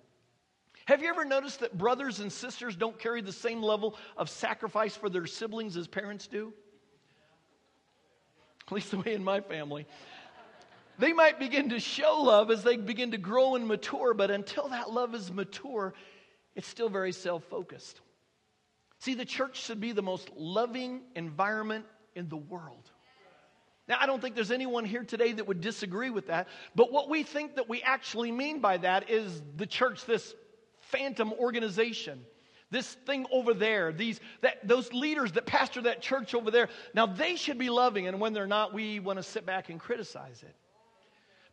Have 0.87 1.03
you 1.03 1.09
ever 1.09 1.25
noticed 1.25 1.61
that 1.61 1.77
brothers 1.77 2.21
and 2.21 2.33
sisters 2.33 2.76
don't 2.76 2.97
carry 2.97 3.21
the 3.21 3.33
same 3.33 3.61
level 3.61 3.97
of 4.16 4.31
sacrifice 4.31 4.97
for 4.97 5.11
their 5.11 5.26
siblings 5.26 5.76
as 5.76 5.88
parents 5.88 6.28
do? 6.28 6.52
At 8.69 8.73
least 8.73 8.93
the 8.93 8.99
way 8.99 9.14
in 9.14 9.25
my 9.25 9.40
family. 9.40 9.87
They 10.99 11.12
might 11.12 11.40
begin 11.40 11.71
to 11.71 11.81
show 11.81 12.23
love 12.23 12.52
as 12.52 12.62
they 12.62 12.76
begin 12.76 13.11
to 13.11 13.19
grow 13.19 13.57
and 13.57 13.66
mature, 13.66 14.14
but 14.14 14.31
until 14.31 14.69
that 14.69 14.93
love 14.93 15.12
is 15.14 15.33
mature, 15.33 15.93
it's 16.55 16.69
still 16.69 16.88
very 16.88 17.12
self 17.12 17.43
focused. 17.45 18.00
See, 19.00 19.14
the 19.14 19.25
church 19.25 19.61
should 19.61 19.81
be 19.81 19.90
the 19.90 20.02
most 20.02 20.31
loving 20.37 21.02
environment 21.16 21.85
in 22.14 22.28
the 22.28 22.37
world. 22.37 22.90
Now, 23.88 23.99
I 24.00 24.07
don't 24.07 24.23
think 24.23 24.37
there's 24.37 24.52
anyone 24.52 24.85
here 24.85 25.05
today 25.05 25.33
that 25.33 25.47
would 25.47 25.61
disagree 25.61 26.11
with 26.11 26.28
that, 26.28 26.47
but 26.76 26.93
what 26.93 27.09
we 27.09 27.25
think 27.25 27.57
that 27.57 27.69
we 27.69 27.83
actually 27.83 28.31
mean 28.31 28.61
by 28.61 28.78
that 28.78 29.11
is 29.11 29.43
the 29.57 29.66
church, 29.66 30.07
this 30.07 30.35
phantom 30.90 31.33
organization 31.33 32.25
this 32.71 32.95
thing 33.07 33.26
over 33.31 33.55
there, 33.55 33.93
these, 33.93 34.21
that, 34.40 34.66
those 34.66 34.93
leaders 34.93 35.33
that 35.33 35.47
pastor 35.47 35.83
that 35.83 36.02
church 36.02 36.35
over 36.35 36.50
there, 36.50 36.69
now 36.95 37.07
they 37.07 37.37
should 37.37 37.59
be 37.59 37.71
loving, 37.71 38.09
and 38.09 38.21
when 38.21 38.33
they're 38.33 38.47
not, 38.47 38.75
we 38.75 38.99
want 38.99 39.19
to 39.19 39.23
sit 39.23 39.47
back 39.47 39.69
and 39.71 39.78
criticize 39.78 40.43
it. 40.43 40.55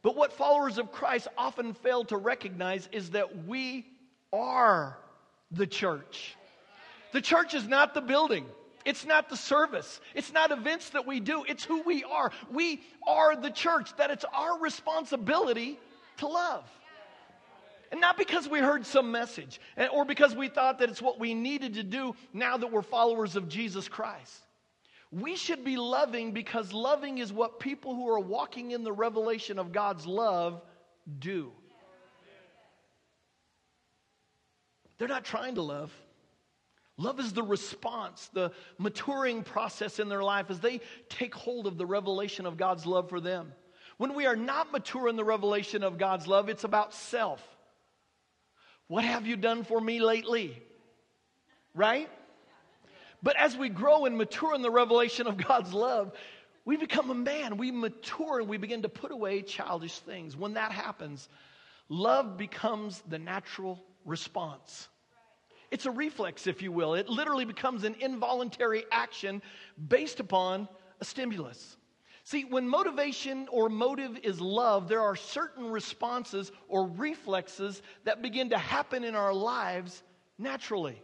But 0.01 0.15
what 0.15 0.33
followers 0.33 0.77
of 0.77 0.91
Christ 0.91 1.27
often 1.37 1.73
fail 1.75 2.03
to 2.05 2.17
recognize 2.17 2.89
is 2.91 3.11
that 3.11 3.45
we 3.45 3.85
are 4.33 4.97
the 5.51 5.67
church. 5.67 6.35
The 7.11 7.21
church 7.21 7.53
is 7.53 7.67
not 7.67 7.93
the 7.93 8.01
building. 8.01 8.45
It's 8.83 9.05
not 9.05 9.29
the 9.29 9.37
service. 9.37 10.01
It's 10.15 10.33
not 10.33 10.51
events 10.51 10.89
that 10.89 11.05
we 11.05 11.19
do. 11.19 11.45
It's 11.47 11.63
who 11.63 11.83
we 11.83 12.03
are. 12.03 12.31
We 12.51 12.81
are 13.07 13.35
the 13.35 13.51
church, 13.51 13.95
that 13.97 14.09
it's 14.09 14.25
our 14.33 14.59
responsibility 14.59 15.79
to 16.17 16.27
love. 16.27 16.65
And 17.93 18.01
not 18.01 18.17
because 18.17 18.49
we 18.49 18.57
heard 18.57 18.87
some 18.87 19.11
message 19.11 19.61
eh, 19.77 19.85
or 19.85 20.03
because 20.03 20.35
we 20.35 20.47
thought 20.47 20.79
that 20.79 20.89
it's 20.89 20.99
what 20.99 21.19
we 21.19 21.35
needed 21.35 21.75
to 21.75 21.83
do 21.83 22.15
now 22.33 22.57
that 22.57 22.71
we're 22.71 22.81
followers 22.81 23.35
of 23.35 23.47
Jesus 23.47 23.87
Christ. 23.87 24.47
We 25.11 25.35
should 25.35 25.63
be 25.63 25.77
loving 25.77 26.31
because 26.31 26.73
loving 26.73 27.19
is 27.19 27.31
what 27.31 27.59
people 27.59 27.93
who 27.93 28.09
are 28.09 28.19
walking 28.19 28.71
in 28.71 28.83
the 28.83 28.91
revelation 28.91 29.59
of 29.59 29.71
God's 29.71 30.07
love 30.07 30.59
do. 31.19 31.51
They're 34.97 35.07
not 35.07 35.23
trying 35.23 35.53
to 35.55 35.61
love. 35.61 35.93
Love 36.97 37.19
is 37.19 37.31
the 37.31 37.43
response, 37.43 38.27
the 38.33 38.51
maturing 38.79 39.43
process 39.43 39.99
in 39.99 40.09
their 40.09 40.23
life 40.23 40.49
as 40.49 40.59
they 40.59 40.81
take 41.09 41.35
hold 41.35 41.67
of 41.67 41.77
the 41.77 41.85
revelation 41.85 42.47
of 42.47 42.57
God's 42.57 42.87
love 42.87 43.07
for 43.07 43.19
them. 43.19 43.53
When 43.97 44.15
we 44.15 44.25
are 44.25 44.35
not 44.35 44.71
mature 44.71 45.07
in 45.09 45.15
the 45.15 45.23
revelation 45.23 45.83
of 45.83 45.99
God's 45.99 46.25
love, 46.25 46.49
it's 46.49 46.63
about 46.63 46.91
self. 46.95 47.47
What 48.87 49.03
have 49.03 49.25
you 49.25 49.35
done 49.35 49.63
for 49.63 49.79
me 49.79 49.99
lately? 49.99 50.61
Right? 51.73 52.09
But 53.21 53.37
as 53.37 53.55
we 53.55 53.69
grow 53.69 54.05
and 54.05 54.17
mature 54.17 54.53
in 54.53 54.61
the 54.61 54.71
revelation 54.71 55.27
of 55.27 55.37
God's 55.37 55.73
love, 55.73 56.11
we 56.65 56.77
become 56.77 57.09
a 57.09 57.15
man. 57.15 57.57
We 57.57 57.71
mature 57.71 58.39
and 58.39 58.47
we 58.47 58.57
begin 58.57 58.81
to 58.83 58.89
put 58.89 59.11
away 59.11 59.41
childish 59.41 59.99
things. 59.99 60.35
When 60.35 60.53
that 60.53 60.71
happens, 60.71 61.29
love 61.89 62.37
becomes 62.37 63.01
the 63.07 63.19
natural 63.19 63.81
response. 64.05 64.89
It's 65.71 65.85
a 65.85 65.91
reflex, 65.91 66.45
if 66.45 66.61
you 66.61 66.71
will. 66.71 66.93
It 66.93 67.09
literally 67.09 67.45
becomes 67.45 67.83
an 67.83 67.95
involuntary 67.99 68.85
action 68.91 69.41
based 69.87 70.19
upon 70.19 70.67
a 71.01 71.05
stimulus. 71.05 71.77
See, 72.23 72.45
when 72.45 72.69
motivation 72.69 73.47
or 73.51 73.67
motive 73.67 74.17
is 74.23 74.39
love, 74.39 74.87
there 74.87 75.01
are 75.01 75.15
certain 75.15 75.69
responses 75.69 76.51
or 76.69 76.87
reflexes 76.87 77.81
that 78.05 78.21
begin 78.21 78.51
to 78.51 78.57
happen 78.57 79.03
in 79.03 79.13
our 79.13 79.33
lives 79.33 80.01
naturally. 80.37 81.01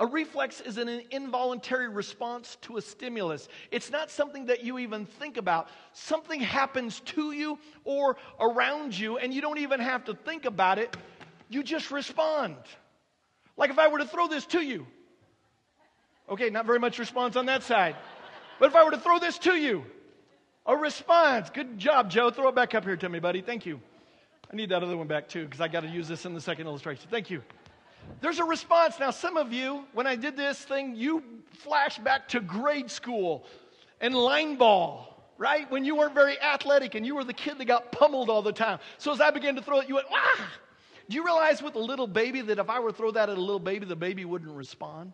A 0.00 0.06
reflex 0.06 0.60
is 0.60 0.78
an 0.78 0.88
involuntary 1.10 1.88
response 1.88 2.56
to 2.62 2.78
a 2.78 2.82
stimulus. 2.82 3.48
It's 3.70 3.90
not 3.90 4.10
something 4.10 4.46
that 4.46 4.64
you 4.64 4.78
even 4.78 5.06
think 5.06 5.36
about. 5.36 5.68
Something 5.92 6.40
happens 6.40 7.00
to 7.00 7.32
you 7.32 7.58
or 7.84 8.16
around 8.40 8.98
you, 8.98 9.18
and 9.18 9.32
you 9.32 9.40
don't 9.40 9.58
even 9.58 9.80
have 9.80 10.04
to 10.06 10.14
think 10.14 10.46
about 10.46 10.78
it. 10.78 10.96
You 11.48 11.62
just 11.62 11.90
respond. 11.90 12.56
Like 13.56 13.70
if 13.70 13.78
I 13.78 13.88
were 13.88 13.98
to 13.98 14.06
throw 14.06 14.28
this 14.28 14.46
to 14.46 14.60
you. 14.60 14.86
Okay, 16.28 16.48
not 16.48 16.66
very 16.66 16.78
much 16.78 16.98
response 16.98 17.36
on 17.36 17.46
that 17.46 17.62
side. 17.62 17.96
But 18.58 18.66
if 18.66 18.76
I 18.76 18.84
were 18.84 18.92
to 18.92 18.98
throw 18.98 19.18
this 19.18 19.38
to 19.38 19.52
you, 19.54 19.84
a 20.66 20.76
response. 20.76 21.50
Good 21.50 21.78
job, 21.78 22.10
Joe. 22.10 22.30
Throw 22.30 22.48
it 22.48 22.54
back 22.54 22.74
up 22.74 22.84
here 22.84 22.96
to 22.96 23.08
me, 23.08 23.18
buddy. 23.18 23.42
Thank 23.42 23.66
you. 23.66 23.80
I 24.50 24.56
need 24.56 24.70
that 24.70 24.82
other 24.82 24.96
one 24.96 25.06
back 25.06 25.28
too, 25.28 25.44
because 25.44 25.60
I 25.60 25.68
got 25.68 25.80
to 25.80 25.88
use 25.88 26.08
this 26.08 26.24
in 26.24 26.34
the 26.34 26.40
second 26.40 26.66
illustration. 26.66 27.06
Thank 27.10 27.30
you. 27.30 27.42
There's 28.20 28.38
a 28.38 28.44
response. 28.44 28.98
Now, 29.00 29.10
some 29.10 29.36
of 29.36 29.52
you, 29.52 29.84
when 29.92 30.06
I 30.06 30.16
did 30.16 30.36
this 30.36 30.58
thing, 30.58 30.94
you 30.94 31.22
flash 31.52 31.98
back 31.98 32.28
to 32.28 32.40
grade 32.40 32.90
school 32.90 33.44
and 34.00 34.14
line 34.14 34.56
ball, 34.56 35.22
right? 35.38 35.70
When 35.70 35.84
you 35.84 35.96
weren't 35.96 36.14
very 36.14 36.40
athletic 36.40 36.94
and 36.94 37.04
you 37.04 37.14
were 37.14 37.24
the 37.24 37.32
kid 37.32 37.58
that 37.58 37.64
got 37.64 37.92
pummeled 37.92 38.30
all 38.30 38.42
the 38.42 38.52
time. 38.52 38.78
So 38.98 39.12
as 39.12 39.20
I 39.20 39.30
began 39.30 39.56
to 39.56 39.62
throw 39.62 39.80
it, 39.80 39.88
you 39.88 39.96
went, 39.96 40.06
ah! 40.12 40.52
Do 41.08 41.16
you 41.16 41.24
realize 41.24 41.62
with 41.62 41.74
a 41.74 41.80
little 41.80 42.06
baby 42.06 42.40
that 42.42 42.58
if 42.58 42.70
I 42.70 42.80
were 42.80 42.90
to 42.90 42.96
throw 42.96 43.10
that 43.10 43.28
at 43.28 43.36
a 43.36 43.40
little 43.40 43.58
baby, 43.58 43.84
the 43.86 43.96
baby 43.96 44.24
wouldn't 44.24 44.52
respond? 44.52 45.12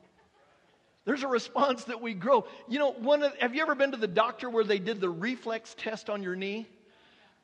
There's 1.05 1.23
a 1.23 1.29
response 1.29 1.85
that 1.85 2.01
we 2.01 2.15
grow. 2.15 2.47
You 2.69 2.79
know, 2.79 2.93
one 2.93 3.23
of, 3.23 3.35
have 3.39 3.55
you 3.55 3.63
ever 3.63 3.75
been 3.75 3.93
to 3.93 3.97
the 3.97 4.07
doctor 4.07 4.51
where 4.51 4.65
they 4.65 4.79
did 4.79 5.01
the 5.01 5.09
reflex 5.09 5.75
test 5.77 6.11
on 6.11 6.23
your 6.23 6.37
knee? 6.37 6.69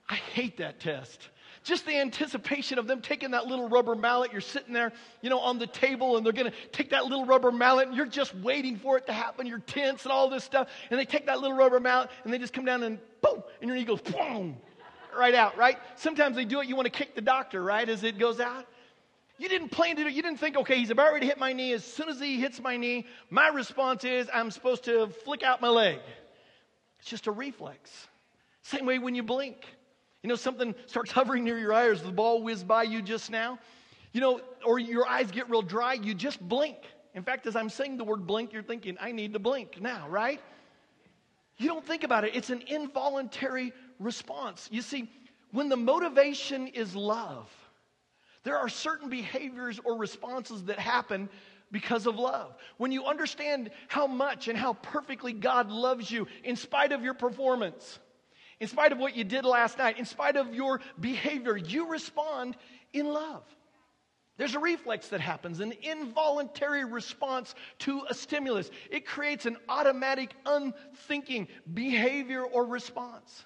I 0.08 0.14
hate 0.14 0.58
that 0.58 0.78
test 0.80 1.30
just 1.66 1.84
the 1.84 1.98
anticipation 1.98 2.78
of 2.78 2.86
them 2.86 3.02
taking 3.02 3.32
that 3.32 3.46
little 3.46 3.68
rubber 3.68 3.96
mallet. 3.96 4.30
You're 4.30 4.40
sitting 4.40 4.72
there, 4.72 4.92
you 5.20 5.28
know, 5.28 5.40
on 5.40 5.58
the 5.58 5.66
table, 5.66 6.16
and 6.16 6.24
they're 6.24 6.32
to 6.32 6.52
take 6.70 6.90
that 6.90 7.06
little 7.06 7.26
rubber 7.26 7.50
mallet, 7.50 7.88
and 7.88 7.96
you're 7.96 8.06
just 8.06 8.34
waiting 8.36 8.76
for 8.76 8.96
it 8.96 9.06
to 9.06 9.12
happen. 9.12 9.48
You're 9.48 9.58
tense 9.58 10.04
and 10.04 10.12
all 10.12 10.30
this 10.30 10.44
stuff. 10.44 10.68
And 10.90 10.98
they 10.98 11.04
take 11.04 11.26
that 11.26 11.40
little 11.40 11.56
rubber 11.56 11.80
mallet, 11.80 12.08
and 12.22 12.32
they 12.32 12.38
just 12.38 12.52
come 12.52 12.64
down 12.64 12.84
and 12.84 13.00
boom, 13.20 13.42
and 13.60 13.68
your 13.68 13.76
knee 13.76 13.84
goes 13.84 14.00
boom, 14.00 14.56
right 15.18 15.34
out, 15.34 15.58
right? 15.58 15.76
Sometimes 15.96 16.36
they 16.36 16.44
do 16.44 16.60
it, 16.60 16.68
you 16.68 16.76
want 16.76 16.86
to 16.86 16.90
kick 16.90 17.16
the 17.16 17.20
doctor, 17.20 17.60
right, 17.60 17.88
as 17.88 18.04
it 18.04 18.16
goes 18.16 18.38
out. 18.38 18.64
You 19.38 19.48
didn't 19.48 19.68
plan 19.68 19.96
to 19.96 20.02
do 20.02 20.08
it. 20.08 20.14
You 20.14 20.22
didn't 20.22 20.40
think, 20.40 20.56
okay, 20.56 20.78
he's 20.78 20.90
about 20.90 21.12
ready 21.12 21.26
to 21.26 21.26
hit 21.26 21.38
my 21.38 21.52
knee. 21.52 21.72
As 21.72 21.84
soon 21.84 22.08
as 22.08 22.18
he 22.18 22.40
hits 22.40 22.60
my 22.60 22.76
knee, 22.76 23.06
my 23.28 23.48
response 23.48 24.04
is 24.04 24.28
I'm 24.32 24.50
supposed 24.50 24.84
to 24.84 25.08
flick 25.08 25.42
out 25.42 25.60
my 25.60 25.68
leg. 25.68 26.00
It's 27.00 27.08
just 27.08 27.26
a 27.26 27.32
reflex. 27.32 28.08
Same 28.62 28.86
way 28.86 28.98
when 28.98 29.14
you 29.14 29.22
blink. 29.22 29.64
You 30.22 30.28
know, 30.28 30.36
something 30.36 30.74
starts 30.86 31.10
hovering 31.12 31.44
near 31.44 31.58
your 31.58 31.74
eyes. 31.74 32.02
the 32.02 32.10
ball 32.10 32.42
whizzed 32.42 32.66
by 32.66 32.84
you 32.84 33.02
just 33.02 33.30
now. 33.30 33.58
You 34.12 34.20
know, 34.22 34.40
or 34.64 34.78
your 34.78 35.06
eyes 35.06 35.30
get 35.30 35.50
real 35.50 35.62
dry, 35.62 35.92
you 35.92 36.14
just 36.14 36.40
blink. 36.40 36.78
In 37.14 37.22
fact, 37.22 37.46
as 37.46 37.56
I'm 37.56 37.68
saying 37.68 37.98
the 37.98 38.04
word 38.04 38.26
blink, 38.26 38.52
you're 38.52 38.62
thinking, 38.62 38.96
I 39.00 39.12
need 39.12 39.34
to 39.34 39.38
blink 39.38 39.80
now, 39.80 40.08
right? 40.08 40.40
You 41.58 41.68
don't 41.68 41.84
think 41.84 42.04
about 42.04 42.24
it. 42.24 42.34
It's 42.34 42.50
an 42.50 42.62
involuntary 42.66 43.72
response. 43.98 44.68
You 44.72 44.82
see, 44.82 45.10
when 45.52 45.68
the 45.68 45.76
motivation 45.76 46.66
is 46.68 46.94
love, 46.94 47.50
there 48.46 48.58
are 48.58 48.68
certain 48.68 49.10
behaviors 49.10 49.80
or 49.82 49.98
responses 49.98 50.62
that 50.66 50.78
happen 50.78 51.28
because 51.72 52.06
of 52.06 52.14
love. 52.14 52.54
When 52.76 52.92
you 52.92 53.04
understand 53.04 53.70
how 53.88 54.06
much 54.06 54.46
and 54.46 54.56
how 54.56 54.74
perfectly 54.74 55.32
God 55.32 55.68
loves 55.68 56.08
you 56.08 56.28
in 56.44 56.54
spite 56.54 56.92
of 56.92 57.02
your 57.02 57.14
performance, 57.14 57.98
in 58.60 58.68
spite 58.68 58.92
of 58.92 58.98
what 58.98 59.16
you 59.16 59.24
did 59.24 59.44
last 59.44 59.78
night, 59.78 59.98
in 59.98 60.04
spite 60.04 60.36
of 60.36 60.54
your 60.54 60.80
behavior, 61.00 61.56
you 61.56 61.90
respond 61.90 62.56
in 62.92 63.06
love. 63.06 63.42
There's 64.36 64.54
a 64.54 64.60
reflex 64.60 65.08
that 65.08 65.20
happens, 65.20 65.58
an 65.58 65.72
involuntary 65.82 66.84
response 66.84 67.52
to 67.80 68.02
a 68.08 68.14
stimulus. 68.14 68.70
It 68.92 69.08
creates 69.08 69.46
an 69.46 69.56
automatic, 69.68 70.32
unthinking 70.46 71.48
behavior 71.74 72.44
or 72.44 72.64
response. 72.64 73.44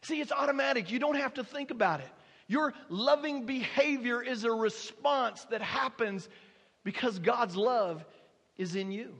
See, 0.00 0.22
it's 0.22 0.32
automatic. 0.32 0.90
You 0.90 1.00
don't 1.00 1.16
have 1.16 1.34
to 1.34 1.44
think 1.44 1.70
about 1.70 2.00
it. 2.00 2.08
Your 2.50 2.74
loving 2.88 3.46
behavior 3.46 4.20
is 4.20 4.42
a 4.42 4.50
response 4.50 5.44
that 5.52 5.62
happens 5.62 6.28
because 6.82 7.20
God's 7.20 7.54
love 7.54 8.04
is 8.58 8.74
in 8.74 8.90
you. 8.90 9.14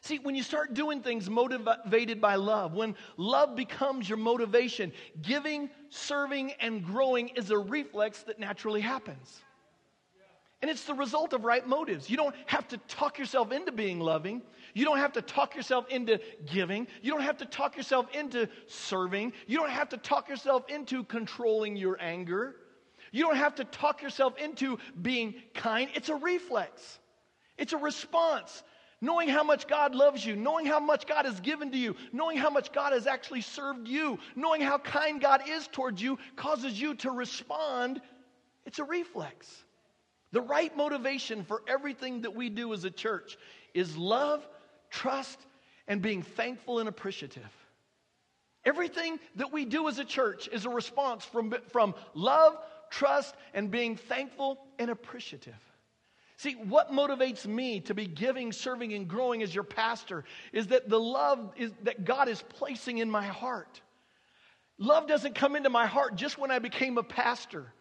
See, 0.00 0.18
when 0.18 0.34
you 0.34 0.42
start 0.42 0.74
doing 0.74 1.02
things 1.02 1.30
motivated 1.30 2.20
by 2.20 2.34
love, 2.34 2.74
when 2.74 2.96
love 3.16 3.54
becomes 3.54 4.08
your 4.08 4.18
motivation, 4.18 4.92
giving, 5.22 5.70
serving, 5.88 6.50
and 6.58 6.84
growing 6.84 7.28
is 7.28 7.52
a 7.52 7.58
reflex 7.58 8.24
that 8.24 8.40
naturally 8.40 8.80
happens. 8.80 9.44
And 10.62 10.68
it's 10.68 10.82
the 10.82 10.94
result 10.94 11.32
of 11.32 11.44
right 11.44 11.64
motives. 11.64 12.10
You 12.10 12.16
don't 12.16 12.34
have 12.46 12.66
to 12.68 12.78
talk 12.88 13.20
yourself 13.20 13.52
into 13.52 13.70
being 13.70 14.00
loving. 14.00 14.42
You 14.76 14.84
don't 14.84 14.98
have 14.98 15.14
to 15.14 15.22
talk 15.22 15.56
yourself 15.56 15.88
into 15.88 16.20
giving. 16.44 16.86
You 17.00 17.10
don't 17.10 17.22
have 17.22 17.38
to 17.38 17.46
talk 17.46 17.78
yourself 17.78 18.06
into 18.12 18.46
serving. 18.66 19.32
You 19.46 19.56
don't 19.56 19.70
have 19.70 19.88
to 19.88 19.96
talk 19.96 20.28
yourself 20.28 20.68
into 20.68 21.02
controlling 21.02 21.76
your 21.76 21.96
anger. 21.98 22.56
You 23.10 23.24
don't 23.24 23.36
have 23.36 23.54
to 23.54 23.64
talk 23.64 24.02
yourself 24.02 24.36
into 24.36 24.78
being 25.00 25.36
kind. 25.54 25.88
It's 25.94 26.10
a 26.10 26.14
reflex, 26.14 26.98
it's 27.56 27.72
a 27.72 27.78
response 27.78 28.62
Knowing 29.02 29.28
how 29.28 29.44
much 29.44 29.66
God 29.66 29.94
loves 29.94 30.24
you, 30.24 30.34
knowing 30.36 30.64
how 30.64 30.80
much 30.80 31.06
God 31.06 31.26
has 31.26 31.38
given 31.40 31.70
to 31.70 31.76
you, 31.76 31.94
knowing 32.12 32.38
how 32.38 32.48
much 32.48 32.72
God 32.72 32.94
has 32.94 33.06
actually 33.06 33.42
served 33.42 33.86
you, 33.86 34.18
knowing 34.34 34.62
how 34.62 34.78
kind 34.78 35.20
God 35.20 35.42
is 35.46 35.68
towards 35.68 36.00
you 36.00 36.18
causes 36.34 36.80
you 36.80 36.94
to 36.96 37.10
respond. 37.10 38.00
It's 38.64 38.78
a 38.78 38.84
reflex. 38.84 39.64
The 40.32 40.40
right 40.40 40.74
motivation 40.74 41.44
for 41.44 41.62
everything 41.68 42.22
that 42.22 42.34
we 42.34 42.48
do 42.48 42.72
as 42.72 42.84
a 42.84 42.90
church 42.90 43.36
is 43.74 43.96
love, 43.98 44.46
trust, 44.90 45.38
and 45.88 46.02
being 46.02 46.22
thankful 46.22 46.78
and 46.78 46.88
appreciative. 46.88 47.50
Everything 48.64 49.20
that 49.36 49.52
we 49.52 49.64
do 49.64 49.88
as 49.88 49.98
a 49.98 50.04
church 50.04 50.48
is 50.50 50.64
a 50.64 50.70
response 50.70 51.24
from, 51.24 51.54
from 51.68 51.94
love, 52.14 52.58
trust, 52.90 53.34
and 53.54 53.70
being 53.70 53.96
thankful 53.96 54.58
and 54.78 54.90
appreciative. 54.90 55.54
See, 56.38 56.52
what 56.52 56.90
motivates 56.90 57.46
me 57.46 57.80
to 57.80 57.94
be 57.94 58.06
giving, 58.06 58.52
serving, 58.52 58.92
and 58.92 59.08
growing 59.08 59.42
as 59.42 59.54
your 59.54 59.64
pastor 59.64 60.24
is 60.52 60.66
that 60.66 60.88
the 60.88 61.00
love 61.00 61.52
is, 61.56 61.72
that 61.84 62.04
God 62.04 62.28
is 62.28 62.42
placing 62.42 62.98
in 62.98 63.10
my 63.10 63.24
heart. 63.24 63.80
Love 64.78 65.06
doesn't 65.06 65.34
come 65.34 65.56
into 65.56 65.70
my 65.70 65.86
heart 65.86 66.16
just 66.16 66.36
when 66.36 66.50
I 66.50 66.58
became 66.58 66.98
a 66.98 67.02
pastor. 67.02 67.72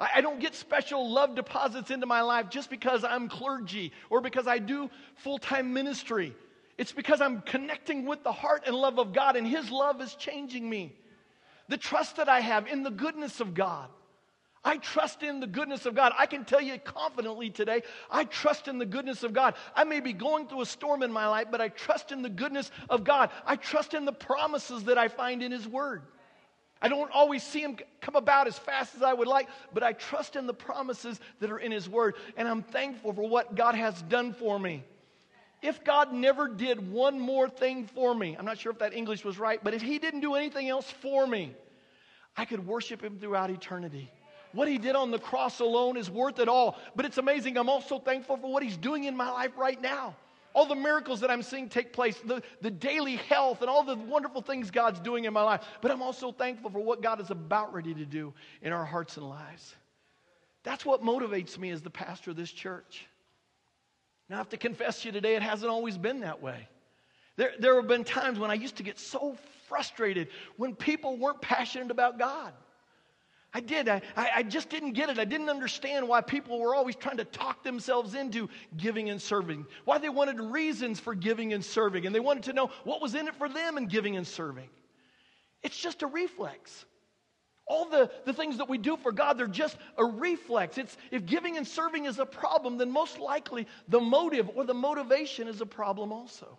I, 0.00 0.08
I 0.16 0.20
don't 0.22 0.40
get 0.40 0.54
special 0.54 1.08
love 1.08 1.36
deposits 1.36 1.90
into 1.90 2.06
my 2.06 2.22
life 2.22 2.48
just 2.48 2.70
because 2.70 3.04
I'm 3.04 3.28
clergy 3.28 3.92
or 4.08 4.20
because 4.20 4.48
I 4.48 4.58
do 4.58 4.90
full 5.16 5.38
time 5.38 5.72
ministry. 5.72 6.34
It's 6.78 6.92
because 6.92 7.20
I'm 7.20 7.42
connecting 7.42 8.06
with 8.06 8.24
the 8.24 8.32
heart 8.32 8.62
and 8.66 8.74
love 8.74 8.98
of 8.98 9.12
God, 9.12 9.36
and 9.36 9.46
His 9.46 9.70
love 9.70 10.00
is 10.00 10.14
changing 10.14 10.68
me. 10.68 10.96
The 11.68 11.76
trust 11.76 12.16
that 12.16 12.28
I 12.28 12.40
have 12.40 12.66
in 12.66 12.82
the 12.82 12.90
goodness 12.90 13.40
of 13.40 13.52
God. 13.52 13.90
I 14.64 14.78
trust 14.78 15.22
in 15.22 15.40
the 15.40 15.46
goodness 15.46 15.86
of 15.86 15.94
God. 15.94 16.12
I 16.18 16.26
can 16.26 16.44
tell 16.44 16.60
you 16.60 16.78
confidently 16.78 17.50
today, 17.50 17.82
I 18.10 18.24
trust 18.24 18.66
in 18.66 18.78
the 18.78 18.86
goodness 18.86 19.22
of 19.22 19.32
God. 19.32 19.54
I 19.74 19.84
may 19.84 20.00
be 20.00 20.12
going 20.12 20.48
through 20.48 20.62
a 20.62 20.66
storm 20.66 21.02
in 21.02 21.12
my 21.12 21.26
life, 21.28 21.48
but 21.50 21.60
I 21.60 21.68
trust 21.68 22.12
in 22.12 22.22
the 22.22 22.28
goodness 22.28 22.70
of 22.88 23.04
God. 23.04 23.30
I 23.46 23.56
trust 23.56 23.94
in 23.94 24.04
the 24.04 24.12
promises 24.12 24.84
that 24.84 24.98
I 24.98 25.08
find 25.08 25.42
in 25.42 25.52
His 25.52 25.68
Word. 25.68 26.02
I 26.82 26.88
don't 26.88 27.10
always 27.12 27.42
see 27.42 27.60
Him 27.60 27.76
come 28.00 28.16
about 28.16 28.46
as 28.46 28.58
fast 28.58 28.94
as 28.94 29.02
I 29.02 29.12
would 29.12 29.28
like, 29.28 29.48
but 29.74 29.82
I 29.82 29.92
trust 29.92 30.36
in 30.36 30.46
the 30.46 30.54
promises 30.54 31.20
that 31.40 31.50
are 31.50 31.58
in 31.58 31.72
His 31.72 31.88
Word, 31.88 32.14
and 32.36 32.48
I'm 32.48 32.62
thankful 32.62 33.12
for 33.12 33.28
what 33.28 33.54
God 33.54 33.74
has 33.74 34.00
done 34.02 34.32
for 34.32 34.58
me. 34.58 34.84
If 35.62 35.84
God 35.84 36.12
never 36.12 36.48
did 36.48 36.90
one 36.90 37.20
more 37.20 37.48
thing 37.48 37.86
for 37.86 38.14
me, 38.14 38.34
I'm 38.38 38.46
not 38.46 38.58
sure 38.58 38.72
if 38.72 38.78
that 38.78 38.94
English 38.94 39.24
was 39.24 39.38
right, 39.38 39.62
but 39.62 39.74
if 39.74 39.82
He 39.82 39.98
didn't 39.98 40.20
do 40.20 40.34
anything 40.34 40.68
else 40.68 40.90
for 40.90 41.26
me, 41.26 41.54
I 42.36 42.46
could 42.46 42.66
worship 42.66 43.02
Him 43.02 43.18
throughout 43.18 43.50
eternity. 43.50 44.10
What 44.52 44.68
he 44.68 44.78
did 44.78 44.96
on 44.96 45.10
the 45.10 45.18
cross 45.18 45.60
alone 45.60 45.96
is 45.96 46.10
worth 46.10 46.38
it 46.40 46.48
all. 46.48 46.76
But 46.96 47.06
it's 47.06 47.18
amazing. 47.18 47.56
I'm 47.56 47.68
also 47.68 47.98
thankful 47.98 48.36
for 48.36 48.52
what 48.52 48.62
he's 48.62 48.76
doing 48.76 49.04
in 49.04 49.16
my 49.16 49.30
life 49.30 49.52
right 49.56 49.80
now. 49.80 50.16
All 50.54 50.66
the 50.66 50.74
miracles 50.74 51.20
that 51.20 51.30
I'm 51.30 51.42
seeing 51.42 51.68
take 51.68 51.92
place, 51.92 52.18
the, 52.24 52.42
the 52.60 52.70
daily 52.70 53.16
health, 53.16 53.60
and 53.60 53.70
all 53.70 53.84
the 53.84 53.96
wonderful 53.96 54.42
things 54.42 54.70
God's 54.70 55.00
doing 55.00 55.24
in 55.24 55.32
my 55.32 55.42
life. 55.42 55.62
But 55.80 55.90
I'm 55.90 56.02
also 56.02 56.32
thankful 56.32 56.70
for 56.70 56.80
what 56.80 57.02
God 57.02 57.20
is 57.20 57.30
about 57.30 57.72
ready 57.72 57.94
to 57.94 58.04
do 58.04 58.34
in 58.62 58.72
our 58.72 58.84
hearts 58.84 59.16
and 59.16 59.28
lives. 59.28 59.74
That's 60.62 60.84
what 60.84 61.02
motivates 61.02 61.56
me 61.56 61.70
as 61.70 61.82
the 61.82 61.90
pastor 61.90 62.32
of 62.32 62.36
this 62.36 62.50
church. 62.50 63.06
Now, 64.28 64.36
I 64.36 64.38
have 64.38 64.48
to 64.50 64.56
confess 64.56 65.02
to 65.02 65.08
you 65.08 65.12
today, 65.12 65.36
it 65.36 65.42
hasn't 65.42 65.70
always 65.70 65.96
been 65.96 66.20
that 66.20 66.42
way. 66.42 66.68
There, 67.36 67.52
there 67.58 67.76
have 67.76 67.88
been 67.88 68.04
times 68.04 68.38
when 68.38 68.50
I 68.50 68.54
used 68.54 68.76
to 68.76 68.82
get 68.82 68.98
so 68.98 69.36
frustrated 69.68 70.28
when 70.56 70.74
people 70.74 71.16
weren't 71.16 71.40
passionate 71.40 71.90
about 71.90 72.18
God. 72.18 72.52
I 73.52 73.60
did. 73.60 73.88
I, 73.88 74.00
I 74.16 74.42
just 74.44 74.68
didn't 74.68 74.92
get 74.92 75.10
it. 75.10 75.18
I 75.18 75.24
didn't 75.24 75.48
understand 75.48 76.06
why 76.06 76.20
people 76.20 76.60
were 76.60 76.74
always 76.74 76.94
trying 76.94 77.16
to 77.16 77.24
talk 77.24 77.64
themselves 77.64 78.14
into 78.14 78.48
giving 78.76 79.10
and 79.10 79.20
serving, 79.20 79.66
why 79.84 79.98
they 79.98 80.08
wanted 80.08 80.40
reasons 80.40 81.00
for 81.00 81.14
giving 81.16 81.52
and 81.52 81.64
serving, 81.64 82.06
and 82.06 82.14
they 82.14 82.20
wanted 82.20 82.44
to 82.44 82.52
know 82.52 82.70
what 82.84 83.02
was 83.02 83.14
in 83.14 83.26
it 83.26 83.34
for 83.34 83.48
them 83.48 83.76
in 83.76 83.86
giving 83.86 84.16
and 84.16 84.26
serving. 84.26 84.68
It's 85.62 85.76
just 85.76 86.02
a 86.02 86.06
reflex. 86.06 86.84
All 87.66 87.88
the, 87.88 88.10
the 88.24 88.32
things 88.32 88.58
that 88.58 88.68
we 88.68 88.78
do 88.78 88.96
for 88.96 89.12
God, 89.12 89.36
they're 89.36 89.46
just 89.46 89.76
a 89.96 90.04
reflex. 90.04 90.78
It's, 90.78 90.96
if 91.10 91.26
giving 91.26 91.56
and 91.56 91.66
serving 91.66 92.04
is 92.04 92.18
a 92.18 92.26
problem, 92.26 92.78
then 92.78 92.90
most 92.90 93.18
likely 93.18 93.66
the 93.88 94.00
motive 94.00 94.50
or 94.54 94.64
the 94.64 94.74
motivation 94.74 95.48
is 95.48 95.60
a 95.60 95.66
problem 95.66 96.12
also. 96.12 96.58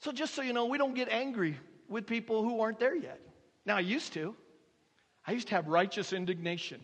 So, 0.00 0.12
just 0.12 0.34
so 0.34 0.40
you 0.40 0.54
know, 0.54 0.64
we 0.64 0.78
don't 0.78 0.94
get 0.94 1.08
angry 1.10 1.58
with 1.88 2.06
people 2.06 2.42
who 2.42 2.60
aren't 2.60 2.78
there 2.78 2.96
yet. 2.96 3.20
Now, 3.66 3.76
I 3.76 3.80
used 3.80 4.14
to. 4.14 4.34
I 5.30 5.32
used 5.32 5.46
to 5.46 5.54
have 5.54 5.68
righteous 5.68 6.12
indignation. 6.12 6.80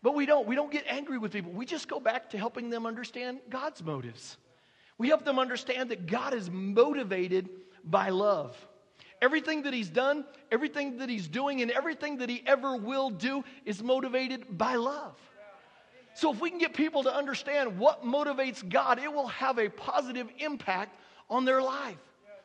But 0.00 0.14
we 0.14 0.26
don't. 0.26 0.46
We 0.46 0.54
don't 0.54 0.70
get 0.70 0.84
angry 0.86 1.18
with 1.18 1.32
people. 1.32 1.50
We 1.50 1.66
just 1.66 1.88
go 1.88 1.98
back 1.98 2.30
to 2.30 2.38
helping 2.38 2.70
them 2.70 2.86
understand 2.86 3.40
God's 3.50 3.82
motives. 3.82 4.36
We 4.96 5.08
help 5.08 5.24
them 5.24 5.40
understand 5.40 5.90
that 5.90 6.06
God 6.06 6.34
is 6.34 6.48
motivated 6.48 7.48
by 7.82 8.10
love. 8.10 8.56
Everything 9.20 9.62
that 9.62 9.74
He's 9.74 9.90
done, 9.90 10.24
everything 10.52 10.98
that 10.98 11.08
He's 11.08 11.26
doing, 11.26 11.62
and 11.62 11.72
everything 11.72 12.18
that 12.18 12.28
He 12.28 12.44
ever 12.46 12.76
will 12.76 13.10
do 13.10 13.42
is 13.64 13.82
motivated 13.82 14.56
by 14.56 14.76
love. 14.76 15.18
So, 16.14 16.32
if 16.32 16.40
we 16.40 16.48
can 16.48 16.60
get 16.60 16.74
people 16.74 17.02
to 17.02 17.12
understand 17.12 17.76
what 17.76 18.04
motivates 18.04 18.66
God, 18.68 19.00
it 19.00 19.12
will 19.12 19.26
have 19.26 19.58
a 19.58 19.68
positive 19.68 20.28
impact 20.38 20.96
on 21.28 21.44
their 21.44 21.60
life 21.60 21.98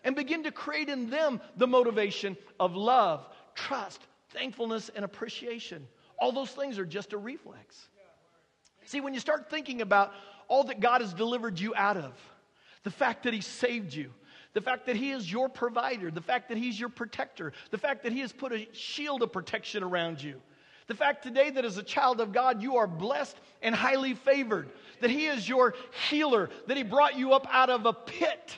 and 0.04 0.16
begin 0.16 0.42
to 0.46 0.52
create 0.52 0.90
in 0.90 1.12
them 1.12 1.40
the 1.56 1.68
motivation 1.68 2.36
of 2.60 2.76
love, 2.76 3.28
trust, 3.54 4.02
thankfulness, 4.34 4.90
and 4.96 5.06
appreciation. 5.06 5.88
All 6.20 6.32
those 6.32 6.52
things 6.52 6.80
are 6.80 6.86
just 6.86 7.14
a 7.14 7.18
reflex. 7.18 7.88
See, 8.86 9.02
when 9.02 9.14
you 9.14 9.20
start 9.20 9.50
thinking 9.50 9.82
about 9.82 10.14
all 10.48 10.66
that 10.66 10.80
God 10.80 11.02
has 11.02 11.14
delivered 11.14 11.60
you 11.60 11.74
out 11.76 11.98
of, 11.98 12.14
the 12.84 12.92
fact 12.92 13.24
that 13.24 13.34
He 13.34 13.42
saved 13.42 13.94
you, 13.94 14.12
the 14.54 14.62
fact 14.62 14.86
that 14.88 14.96
He 14.96 15.12
is 15.12 15.32
your 15.32 15.50
provider, 15.50 16.12
the 16.12 16.22
fact 16.22 16.50
that 16.50 16.58
He's 16.58 16.80
your 16.80 16.90
protector, 16.90 17.54
the 17.72 17.78
fact 17.78 18.04
that 18.04 18.12
He 18.12 18.20
has 18.20 18.34
put 18.34 18.52
a 18.52 18.68
shield 18.74 19.24
of 19.24 19.32
protection 19.32 19.84
around 19.84 20.22
you, 20.22 20.42
the 20.88 20.96
fact 20.96 21.24
today 21.24 21.50
that 21.50 21.64
as 21.64 21.78
a 21.78 21.84
child 21.84 22.20
of 22.20 22.34
God, 22.34 22.62
you 22.62 22.76
are 22.78 22.88
blessed 22.88 23.38
and 23.62 23.74
highly 23.74 24.14
favored, 24.14 24.70
that 25.00 25.10
He 25.10 25.28
is 25.28 25.48
your 25.48 25.76
healer, 26.10 26.50
that 26.68 26.76
He 26.76 26.84
brought 26.84 27.18
you 27.18 27.34
up 27.34 27.48
out 27.50 27.70
of 27.70 27.86
a 27.86 27.94
pit 27.94 28.58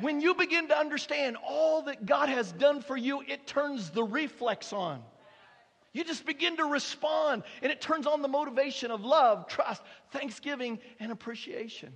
when 0.00 0.20
you 0.20 0.34
begin 0.34 0.68
to 0.68 0.76
understand 0.76 1.36
all 1.46 1.82
that 1.82 2.06
God 2.06 2.28
has 2.28 2.52
done 2.52 2.80
for 2.80 2.96
you, 2.96 3.22
it 3.26 3.46
turns 3.46 3.90
the 3.90 4.04
reflex 4.04 4.72
on. 4.72 5.02
You 5.92 6.04
just 6.04 6.26
begin 6.26 6.58
to 6.58 6.64
respond, 6.64 7.42
and 7.62 7.72
it 7.72 7.80
turns 7.80 8.06
on 8.06 8.20
the 8.20 8.28
motivation 8.28 8.90
of 8.90 9.02
love, 9.02 9.48
trust, 9.48 9.82
thanksgiving, 10.10 10.78
and 11.00 11.10
appreciation. 11.10 11.92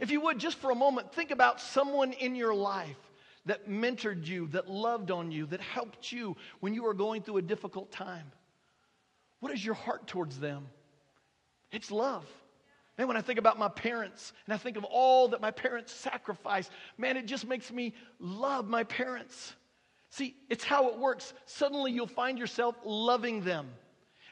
If 0.00 0.10
you 0.10 0.20
would, 0.22 0.38
just 0.38 0.58
for 0.58 0.70
a 0.70 0.74
moment, 0.74 1.12
think 1.12 1.30
about 1.30 1.60
someone 1.60 2.12
in 2.12 2.34
your 2.34 2.54
life 2.54 2.98
that 3.46 3.68
mentored 3.68 4.26
you, 4.26 4.48
that 4.48 4.68
loved 4.68 5.10
on 5.10 5.30
you, 5.30 5.46
that 5.46 5.60
helped 5.60 6.10
you 6.10 6.36
when 6.60 6.74
you 6.74 6.82
were 6.82 6.94
going 6.94 7.22
through 7.22 7.36
a 7.36 7.42
difficult 7.42 7.92
time. 7.92 8.32
What 9.40 9.52
is 9.52 9.64
your 9.64 9.74
heart 9.74 10.06
towards 10.06 10.40
them? 10.40 10.66
It's 11.70 11.90
love. 11.90 12.26
Man, 12.96 13.08
when 13.08 13.16
I 13.16 13.22
think 13.22 13.38
about 13.38 13.58
my 13.58 13.68
parents 13.68 14.32
and 14.46 14.54
I 14.54 14.56
think 14.56 14.76
of 14.76 14.84
all 14.84 15.28
that 15.28 15.40
my 15.40 15.50
parents 15.50 15.92
sacrificed, 15.92 16.70
man, 16.96 17.16
it 17.16 17.26
just 17.26 17.46
makes 17.46 17.72
me 17.72 17.92
love 18.20 18.68
my 18.68 18.84
parents. 18.84 19.54
See, 20.10 20.36
it's 20.48 20.62
how 20.62 20.88
it 20.90 20.98
works. 20.98 21.34
Suddenly 21.46 21.90
you'll 21.90 22.06
find 22.06 22.38
yourself 22.38 22.76
loving 22.84 23.40
them. 23.40 23.68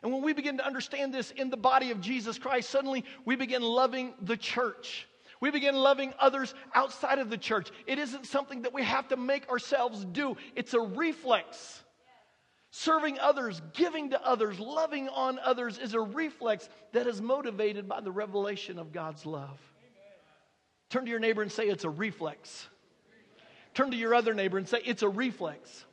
And 0.02 0.12
when 0.12 0.22
we 0.22 0.32
begin 0.32 0.58
to 0.58 0.66
understand 0.66 1.12
this 1.12 1.32
in 1.32 1.50
the 1.50 1.56
body 1.56 1.90
of 1.90 2.00
Jesus 2.00 2.38
Christ, 2.38 2.70
suddenly 2.70 3.04
we 3.24 3.34
begin 3.34 3.62
loving 3.62 4.14
the 4.22 4.36
church. 4.36 5.08
We 5.40 5.50
begin 5.50 5.74
loving 5.74 6.14
others 6.20 6.54
outside 6.72 7.18
of 7.18 7.30
the 7.30 7.36
church. 7.36 7.70
It 7.86 7.98
isn't 7.98 8.26
something 8.26 8.62
that 8.62 8.72
we 8.72 8.84
have 8.84 9.08
to 9.08 9.16
make 9.16 9.48
ourselves 9.48 10.04
do, 10.04 10.36
it's 10.54 10.74
a 10.74 10.80
reflex. 10.80 11.82
Serving 12.74 13.18
others, 13.18 13.60
giving 13.74 14.10
to 14.10 14.26
others, 14.26 14.58
loving 14.58 15.10
on 15.10 15.38
others 15.38 15.76
is 15.76 15.92
a 15.92 16.00
reflex 16.00 16.70
that 16.92 17.06
is 17.06 17.20
motivated 17.20 17.86
by 17.86 18.00
the 18.00 18.10
revelation 18.10 18.78
of 18.78 18.92
God's 18.92 19.26
love. 19.26 19.60
Turn 20.88 21.04
to 21.04 21.10
your 21.10 21.20
neighbor 21.20 21.42
and 21.42 21.52
say, 21.52 21.64
It's 21.64 21.84
a 21.84 21.90
reflex. 21.90 22.66
Turn 23.74 23.90
to 23.90 23.96
your 23.96 24.14
other 24.14 24.32
neighbor 24.32 24.56
and 24.56 24.66
say, 24.66 24.80
It's 24.86 25.02
a 25.02 25.08
reflex. 25.08 25.84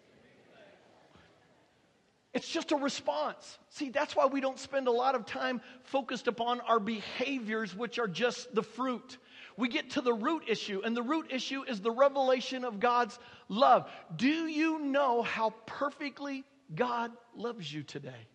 It's 2.33 2.47
just 2.47 2.71
a 2.71 2.77
response. 2.77 3.59
See, 3.71 3.89
that's 3.89 4.15
why 4.15 4.27
we 4.27 4.39
don't 4.39 4.57
spend 4.57 4.87
a 4.87 4.91
lot 4.91 5.15
of 5.15 5.25
time 5.25 5.59
focused 5.83 6.29
upon 6.29 6.61
our 6.61 6.79
behaviors, 6.79 7.75
which 7.75 7.99
are 7.99 8.07
just 8.07 8.55
the 8.55 8.63
fruit. 8.63 9.17
We 9.57 9.67
get 9.67 9.89
to 9.91 10.01
the 10.01 10.13
root 10.13 10.43
issue, 10.47 10.81
and 10.85 10.95
the 10.95 11.03
root 11.03 11.27
issue 11.29 11.63
is 11.63 11.81
the 11.81 11.91
revelation 11.91 12.63
of 12.63 12.79
God's 12.79 13.19
love. 13.49 13.91
Do 14.15 14.47
you 14.47 14.79
know 14.79 15.23
how 15.23 15.49
perfectly 15.65 16.45
God 16.73 17.11
loves 17.35 17.71
you 17.71 17.83
today. 17.83 18.27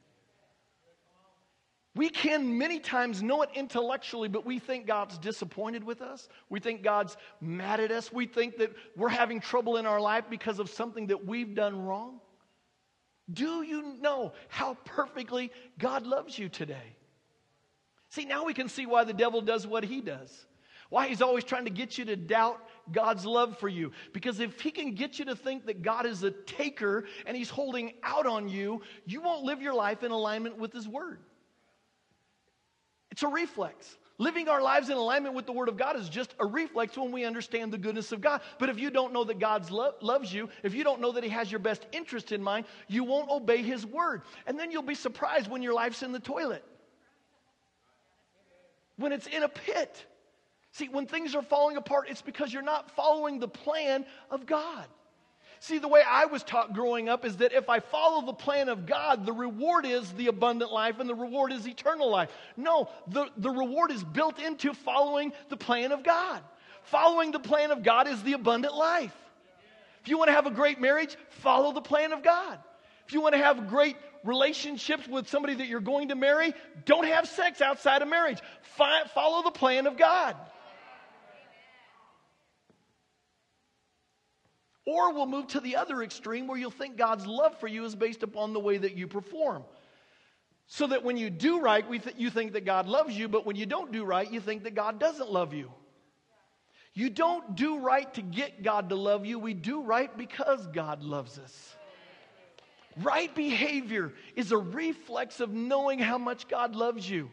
We 1.96 2.08
can 2.08 2.58
many 2.58 2.80
times 2.80 3.22
know 3.22 3.42
it 3.42 3.50
intellectually, 3.54 4.28
but 4.28 4.44
we 4.44 4.58
think 4.58 4.86
God's 4.86 5.16
disappointed 5.18 5.84
with 5.84 6.02
us. 6.02 6.28
We 6.50 6.58
think 6.58 6.82
God's 6.82 7.16
mad 7.40 7.78
at 7.78 7.92
us. 7.92 8.12
We 8.12 8.26
think 8.26 8.58
that 8.58 8.72
we're 8.96 9.08
having 9.08 9.40
trouble 9.40 9.76
in 9.76 9.86
our 9.86 10.00
life 10.00 10.24
because 10.28 10.58
of 10.58 10.68
something 10.68 11.06
that 11.08 11.24
we've 11.24 11.54
done 11.54 11.84
wrong. 11.84 12.18
Do 13.32 13.62
you 13.62 13.96
know 14.00 14.32
how 14.48 14.76
perfectly 14.84 15.52
God 15.78 16.04
loves 16.04 16.36
you 16.36 16.48
today? 16.48 16.96
See, 18.10 18.24
now 18.24 18.44
we 18.44 18.54
can 18.54 18.68
see 18.68 18.86
why 18.86 19.04
the 19.04 19.12
devil 19.12 19.40
does 19.40 19.66
what 19.66 19.84
he 19.84 20.00
does. 20.00 20.46
Why 20.90 21.08
he's 21.08 21.22
always 21.22 21.44
trying 21.44 21.64
to 21.64 21.70
get 21.70 21.96
you 21.96 22.04
to 22.06 22.16
doubt 22.16 22.60
God's 22.92 23.24
love 23.24 23.58
for 23.58 23.68
you. 23.68 23.92
Because 24.12 24.40
if 24.40 24.60
he 24.60 24.70
can 24.70 24.94
get 24.94 25.18
you 25.18 25.24
to 25.26 25.36
think 25.36 25.66
that 25.66 25.82
God 25.82 26.06
is 26.06 26.22
a 26.22 26.30
taker 26.30 27.04
and 27.26 27.36
he's 27.36 27.50
holding 27.50 27.92
out 28.02 28.26
on 28.26 28.48
you, 28.48 28.82
you 29.06 29.20
won't 29.20 29.44
live 29.44 29.62
your 29.62 29.74
life 29.74 30.02
in 30.02 30.10
alignment 30.10 30.58
with 30.58 30.72
his 30.72 30.88
word. 30.88 31.20
It's 33.10 33.22
a 33.22 33.28
reflex. 33.28 33.96
Living 34.18 34.48
our 34.48 34.62
lives 34.62 34.90
in 34.90 34.96
alignment 34.96 35.34
with 35.34 35.44
the 35.44 35.52
Word 35.52 35.68
of 35.68 35.76
God 35.76 35.96
is 35.96 36.08
just 36.08 36.34
a 36.38 36.46
reflex 36.46 36.96
when 36.96 37.10
we 37.10 37.24
understand 37.24 37.72
the 37.72 37.78
goodness 37.78 38.12
of 38.12 38.20
God. 38.20 38.42
But 38.60 38.68
if 38.68 38.78
you 38.78 38.90
don't 38.90 39.12
know 39.12 39.24
that 39.24 39.40
God 39.40 39.68
lo- 39.70 39.94
loves 40.00 40.32
you, 40.32 40.48
if 40.62 40.72
you 40.72 40.84
don't 40.84 41.00
know 41.00 41.10
that 41.12 41.24
He 41.24 41.30
has 41.30 41.50
your 41.50 41.58
best 41.58 41.84
interest 41.90 42.30
in 42.30 42.40
mind, 42.40 42.66
you 42.86 43.02
won't 43.02 43.28
obey 43.28 43.62
His 43.62 43.84
Word. 43.84 44.22
And 44.46 44.58
then 44.58 44.70
you'll 44.70 44.82
be 44.82 44.94
surprised 44.94 45.50
when 45.50 45.62
your 45.62 45.74
life's 45.74 46.04
in 46.04 46.12
the 46.12 46.20
toilet, 46.20 46.64
when 48.96 49.10
it's 49.10 49.26
in 49.26 49.42
a 49.42 49.48
pit. 49.48 50.06
See, 50.74 50.88
when 50.88 51.06
things 51.06 51.36
are 51.36 51.42
falling 51.42 51.76
apart, 51.76 52.08
it's 52.10 52.20
because 52.20 52.52
you're 52.52 52.60
not 52.60 52.90
following 52.96 53.38
the 53.38 53.46
plan 53.46 54.04
of 54.28 54.44
God. 54.44 54.86
See, 55.60 55.78
the 55.78 55.86
way 55.86 56.02
I 56.06 56.26
was 56.26 56.42
taught 56.42 56.74
growing 56.74 57.08
up 57.08 57.24
is 57.24 57.36
that 57.36 57.52
if 57.52 57.68
I 57.68 57.78
follow 57.78 58.26
the 58.26 58.32
plan 58.32 58.68
of 58.68 58.84
God, 58.84 59.24
the 59.24 59.32
reward 59.32 59.86
is 59.86 60.10
the 60.14 60.26
abundant 60.26 60.72
life 60.72 60.98
and 60.98 61.08
the 61.08 61.14
reward 61.14 61.52
is 61.52 61.64
eternal 61.68 62.10
life. 62.10 62.28
No, 62.56 62.88
the, 63.06 63.28
the 63.36 63.50
reward 63.50 63.92
is 63.92 64.02
built 64.02 64.40
into 64.40 64.74
following 64.74 65.32
the 65.48 65.56
plan 65.56 65.92
of 65.92 66.02
God. 66.02 66.42
Following 66.82 67.30
the 67.30 67.38
plan 67.38 67.70
of 67.70 67.84
God 67.84 68.08
is 68.08 68.20
the 68.24 68.32
abundant 68.32 68.74
life. 68.74 69.14
If 70.02 70.08
you 70.08 70.18
want 70.18 70.26
to 70.26 70.34
have 70.34 70.46
a 70.46 70.50
great 70.50 70.80
marriage, 70.80 71.16
follow 71.28 71.72
the 71.72 71.82
plan 71.82 72.12
of 72.12 72.24
God. 72.24 72.58
If 73.06 73.14
you 73.14 73.20
want 73.20 73.34
to 73.34 73.40
have 73.40 73.68
great 73.68 73.96
relationships 74.24 75.06
with 75.06 75.28
somebody 75.28 75.54
that 75.54 75.68
you're 75.68 75.78
going 75.78 76.08
to 76.08 76.16
marry, 76.16 76.52
don't 76.84 77.06
have 77.06 77.28
sex 77.28 77.60
outside 77.60 78.02
of 78.02 78.08
marriage. 78.08 78.40
follow 78.76 79.44
the 79.44 79.52
plan 79.52 79.86
of 79.86 79.96
God. 79.96 80.34
Or 84.86 85.14
we'll 85.14 85.26
move 85.26 85.46
to 85.48 85.60
the 85.60 85.76
other 85.76 86.02
extreme 86.02 86.46
where 86.46 86.58
you'll 86.58 86.70
think 86.70 86.96
God's 86.96 87.26
love 87.26 87.58
for 87.58 87.66
you 87.68 87.84
is 87.84 87.94
based 87.94 88.22
upon 88.22 88.52
the 88.52 88.60
way 88.60 88.76
that 88.76 88.96
you 88.96 89.08
perform. 89.08 89.64
So 90.66 90.86
that 90.86 91.04
when 91.04 91.16
you 91.16 91.30
do 91.30 91.60
right, 91.60 91.86
th- 91.88 92.16
you 92.18 92.30
think 92.30 92.52
that 92.52 92.64
God 92.64 92.86
loves 92.86 93.16
you, 93.16 93.28
but 93.28 93.46
when 93.46 93.56
you 93.56 93.66
don't 93.66 93.92
do 93.92 94.04
right, 94.04 94.30
you 94.30 94.40
think 94.40 94.64
that 94.64 94.74
God 94.74 94.98
doesn't 94.98 95.30
love 95.30 95.54
you. 95.54 95.70
You 96.94 97.10
don't 97.10 97.56
do 97.56 97.78
right 97.78 98.12
to 98.14 98.22
get 98.22 98.62
God 98.62 98.90
to 98.90 98.94
love 98.94 99.26
you. 99.26 99.38
We 99.38 99.52
do 99.52 99.82
right 99.82 100.16
because 100.16 100.66
God 100.68 101.02
loves 101.02 101.38
us. 101.38 101.76
Right 103.02 103.34
behavior 103.34 104.12
is 104.36 104.52
a 104.52 104.58
reflex 104.58 105.40
of 105.40 105.52
knowing 105.52 105.98
how 105.98 106.18
much 106.18 106.46
God 106.46 106.76
loves 106.76 107.08
you. 107.08 107.30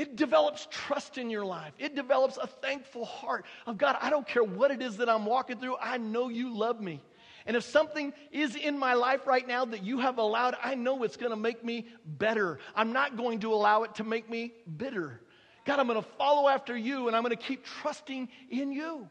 It 0.00 0.16
develops 0.16 0.66
trust 0.70 1.18
in 1.18 1.28
your 1.28 1.44
life. 1.44 1.74
It 1.78 1.94
develops 1.94 2.38
a 2.38 2.46
thankful 2.46 3.04
heart 3.04 3.44
of 3.66 3.76
God. 3.76 3.98
I 4.00 4.08
don't 4.08 4.26
care 4.26 4.42
what 4.42 4.70
it 4.70 4.80
is 4.80 4.96
that 4.96 5.10
I'm 5.10 5.26
walking 5.26 5.58
through, 5.58 5.76
I 5.76 5.98
know 5.98 6.30
you 6.30 6.56
love 6.56 6.80
me. 6.80 7.02
And 7.44 7.54
if 7.54 7.64
something 7.64 8.14
is 8.32 8.56
in 8.56 8.78
my 8.78 8.94
life 8.94 9.26
right 9.26 9.46
now 9.46 9.66
that 9.66 9.82
you 9.82 9.98
have 9.98 10.16
allowed, 10.16 10.56
I 10.62 10.74
know 10.74 11.02
it's 11.02 11.18
going 11.18 11.32
to 11.32 11.36
make 11.36 11.62
me 11.62 11.86
better. 12.06 12.60
I'm 12.74 12.94
not 12.94 13.18
going 13.18 13.40
to 13.40 13.52
allow 13.52 13.82
it 13.82 13.96
to 13.96 14.04
make 14.04 14.30
me 14.30 14.54
bitter. 14.78 15.20
God, 15.66 15.78
I'm 15.78 15.86
going 15.86 16.02
to 16.02 16.08
follow 16.16 16.48
after 16.48 16.74
you 16.74 17.06
and 17.06 17.14
I'm 17.14 17.22
going 17.22 17.36
to 17.36 17.42
keep 17.42 17.66
trusting 17.66 18.30
in 18.48 18.72
you. 18.72 19.06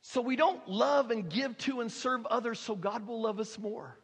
So 0.00 0.20
we 0.20 0.34
don't 0.34 0.68
love 0.68 1.12
and 1.12 1.30
give 1.30 1.56
to 1.58 1.82
and 1.82 1.92
serve 1.92 2.26
others 2.26 2.58
so 2.58 2.74
God 2.74 3.06
will 3.06 3.22
love 3.22 3.38
us 3.38 3.56
more. 3.60 3.96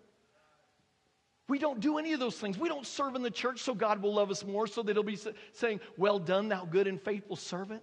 We 1.49 1.59
don't 1.59 1.81
do 1.81 1.97
any 1.97 2.13
of 2.13 2.21
those 2.21 2.37
things. 2.37 2.59
We 2.59 2.69
don't 2.69 2.87
serve 2.87 3.15
in 3.15 3.23
the 3.23 3.31
church 3.31 3.63
so 3.63 3.75
God 3.75 4.03
will 4.03 4.15
love 4.15 4.31
us 4.31 4.45
more, 4.45 4.67
so 4.67 4.83
that 4.83 4.95
He'll 4.95 5.03
be 5.03 5.19
saying, 5.53 5.81
Well 5.97 6.19
done, 6.19 6.49
thou 6.49 6.67
good 6.67 6.87
and 6.87 7.01
faithful 7.01 7.37
servant. 7.37 7.83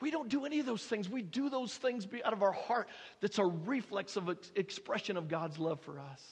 We 0.00 0.10
don't 0.10 0.28
do 0.28 0.44
any 0.44 0.60
of 0.60 0.66
those 0.66 0.82
things. 0.82 1.08
We 1.08 1.22
do 1.22 1.48
those 1.48 1.74
things 1.74 2.06
out 2.24 2.34
of 2.34 2.42
our 2.42 2.52
heart 2.52 2.88
that's 3.22 3.38
a 3.38 3.44
reflex 3.44 4.16
of 4.16 4.36
expression 4.54 5.16
of 5.16 5.28
God's 5.28 5.58
love 5.58 5.80
for 5.80 5.98
us. 5.98 6.22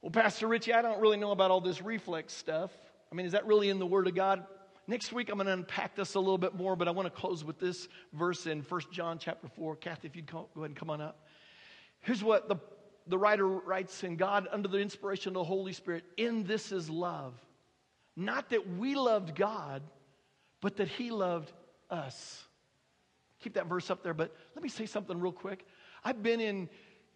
Well, 0.00 0.12
Pastor 0.12 0.46
Richie, 0.46 0.72
I 0.72 0.82
don't 0.82 1.00
really 1.00 1.16
know 1.16 1.32
about 1.32 1.50
all 1.50 1.60
this 1.60 1.82
reflex 1.82 2.32
stuff. 2.32 2.70
I 3.10 3.16
mean, 3.16 3.26
is 3.26 3.32
that 3.32 3.46
really 3.46 3.68
in 3.68 3.80
the 3.80 3.86
Word 3.86 4.06
of 4.06 4.14
God? 4.14 4.46
Next 4.86 5.12
week, 5.12 5.28
I'm 5.28 5.34
going 5.36 5.48
to 5.48 5.52
unpack 5.52 5.96
this 5.96 6.14
a 6.14 6.20
little 6.20 6.38
bit 6.38 6.54
more, 6.54 6.76
but 6.76 6.86
I 6.86 6.92
want 6.92 7.06
to 7.06 7.20
close 7.20 7.42
with 7.42 7.58
this 7.58 7.88
verse 8.12 8.46
in 8.46 8.60
1 8.60 8.80
John 8.92 9.18
chapter 9.18 9.48
4. 9.48 9.76
Kathy, 9.76 10.06
if 10.06 10.14
you'd 10.14 10.30
go 10.30 10.48
ahead 10.54 10.66
and 10.70 10.76
come 10.76 10.88
on 10.88 11.00
up. 11.00 11.26
Here's 12.00 12.22
what 12.22 12.48
the 12.48 12.56
the 13.08 13.18
writer 13.18 13.46
writes 13.46 14.04
in 14.04 14.16
God, 14.16 14.48
under 14.50 14.68
the 14.68 14.78
inspiration 14.78 15.30
of 15.30 15.34
the 15.34 15.44
Holy 15.44 15.72
Spirit, 15.72 16.04
in 16.16 16.44
this 16.44 16.72
is 16.72 16.90
love. 16.90 17.34
Not 18.16 18.50
that 18.50 18.76
we 18.76 18.94
loved 18.94 19.34
God, 19.34 19.82
but 20.60 20.76
that 20.76 20.88
He 20.88 21.10
loved 21.10 21.52
us. 21.90 22.44
Keep 23.40 23.54
that 23.54 23.66
verse 23.66 23.90
up 23.90 24.02
there, 24.02 24.14
but 24.14 24.34
let 24.54 24.62
me 24.62 24.68
say 24.68 24.86
something 24.86 25.18
real 25.18 25.32
quick. 25.32 25.64
I've 26.04 26.22
been 26.22 26.40
in, 26.40 26.68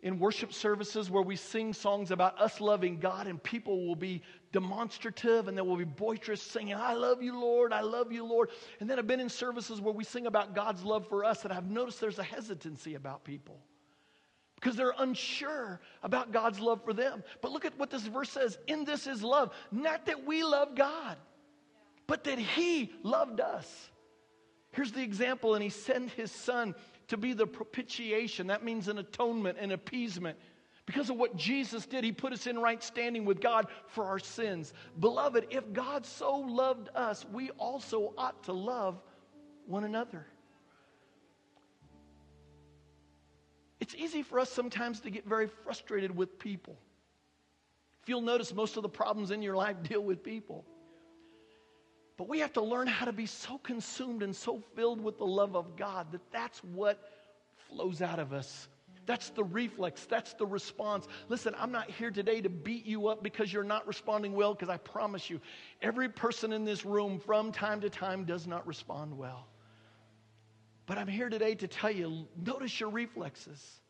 in 0.02 0.18
worship 0.18 0.52
services 0.52 1.10
where 1.10 1.22
we 1.22 1.34
sing 1.34 1.72
songs 1.72 2.10
about 2.10 2.40
us 2.40 2.60
loving 2.60 2.98
God, 2.98 3.26
and 3.26 3.42
people 3.42 3.86
will 3.86 3.96
be 3.96 4.22
demonstrative 4.52 5.48
and 5.48 5.56
they 5.56 5.62
will 5.62 5.76
be 5.76 5.84
boisterous, 5.84 6.42
singing, 6.42 6.74
I 6.74 6.92
love 6.92 7.22
you, 7.22 7.38
Lord, 7.38 7.72
I 7.72 7.80
love 7.80 8.12
you, 8.12 8.24
Lord. 8.24 8.50
And 8.80 8.88
then 8.88 8.98
I've 8.98 9.06
been 9.06 9.20
in 9.20 9.28
services 9.28 9.80
where 9.80 9.94
we 9.94 10.04
sing 10.04 10.26
about 10.26 10.54
God's 10.54 10.84
love 10.84 11.08
for 11.08 11.24
us, 11.24 11.44
and 11.44 11.52
I've 11.52 11.70
noticed 11.70 12.00
there's 12.00 12.18
a 12.18 12.24
hesitancy 12.24 12.94
about 12.94 13.24
people 13.24 13.60
because 14.62 14.76
they're 14.76 14.94
unsure 14.98 15.80
about 16.04 16.30
God's 16.30 16.60
love 16.60 16.84
for 16.84 16.92
them. 16.92 17.24
But 17.40 17.50
look 17.50 17.64
at 17.64 17.76
what 17.78 17.90
this 17.90 18.02
verse 18.02 18.30
says 18.30 18.56
In 18.68 18.84
this 18.84 19.06
is 19.08 19.22
love, 19.22 19.52
not 19.72 20.06
that 20.06 20.24
we 20.24 20.44
love 20.44 20.76
God, 20.76 21.16
but 22.06 22.24
that 22.24 22.38
He 22.38 22.92
loved 23.02 23.40
us. 23.40 23.90
Here's 24.70 24.92
the 24.92 25.02
example, 25.02 25.54
and 25.54 25.62
He 25.62 25.68
sent 25.68 26.12
His 26.12 26.30
Son 26.30 26.76
to 27.08 27.16
be 27.16 27.32
the 27.32 27.46
propitiation. 27.46 28.46
That 28.46 28.64
means 28.64 28.86
an 28.86 28.98
atonement, 28.98 29.58
an 29.58 29.72
appeasement. 29.72 30.38
Because 30.86 31.10
of 31.10 31.16
what 31.16 31.36
Jesus 31.36 31.84
did, 31.84 32.04
He 32.04 32.12
put 32.12 32.32
us 32.32 32.46
in 32.46 32.56
right 32.56 32.82
standing 32.82 33.24
with 33.24 33.40
God 33.40 33.66
for 33.88 34.04
our 34.04 34.20
sins. 34.20 34.72
Beloved, 35.00 35.48
if 35.50 35.72
God 35.72 36.06
so 36.06 36.36
loved 36.36 36.88
us, 36.94 37.26
we 37.32 37.50
also 37.50 38.14
ought 38.16 38.44
to 38.44 38.52
love 38.52 39.00
one 39.66 39.82
another. 39.82 40.26
It's 43.82 43.96
easy 43.96 44.22
for 44.22 44.38
us 44.38 44.48
sometimes 44.48 45.00
to 45.00 45.10
get 45.10 45.26
very 45.26 45.48
frustrated 45.48 46.16
with 46.16 46.38
people. 46.38 46.78
If 48.00 48.08
you'll 48.08 48.20
notice, 48.20 48.54
most 48.54 48.76
of 48.76 48.84
the 48.84 48.88
problems 48.88 49.32
in 49.32 49.42
your 49.42 49.56
life 49.56 49.74
deal 49.82 50.04
with 50.04 50.22
people. 50.22 50.64
But 52.16 52.28
we 52.28 52.38
have 52.38 52.52
to 52.52 52.62
learn 52.62 52.86
how 52.86 53.06
to 53.06 53.12
be 53.12 53.26
so 53.26 53.58
consumed 53.58 54.22
and 54.22 54.36
so 54.36 54.62
filled 54.76 55.02
with 55.02 55.18
the 55.18 55.26
love 55.26 55.56
of 55.56 55.74
God 55.74 56.12
that 56.12 56.20
that's 56.30 56.62
what 56.62 57.10
flows 57.68 58.02
out 58.02 58.20
of 58.20 58.32
us. 58.32 58.68
That's 59.04 59.30
the 59.30 59.42
reflex. 59.42 60.04
That's 60.04 60.32
the 60.34 60.46
response. 60.46 61.08
Listen, 61.28 61.52
I'm 61.58 61.72
not 61.72 61.90
here 61.90 62.12
today 62.12 62.40
to 62.40 62.48
beat 62.48 62.86
you 62.86 63.08
up 63.08 63.20
because 63.20 63.52
you're 63.52 63.64
not 63.64 63.84
responding 63.88 64.32
well, 64.34 64.54
because 64.54 64.68
I 64.68 64.76
promise 64.76 65.28
you, 65.28 65.40
every 65.80 66.08
person 66.08 66.52
in 66.52 66.64
this 66.64 66.84
room 66.86 67.18
from 67.18 67.50
time 67.50 67.80
to 67.80 67.90
time 67.90 68.26
does 68.26 68.46
not 68.46 68.64
respond 68.64 69.18
well. 69.18 69.48
But 70.86 70.98
I'm 70.98 71.06
here 71.06 71.28
today 71.28 71.54
to 71.56 71.68
tell 71.68 71.90
you 71.90 72.26
notice 72.44 72.78
your 72.80 72.90
reflexes. 72.90 73.80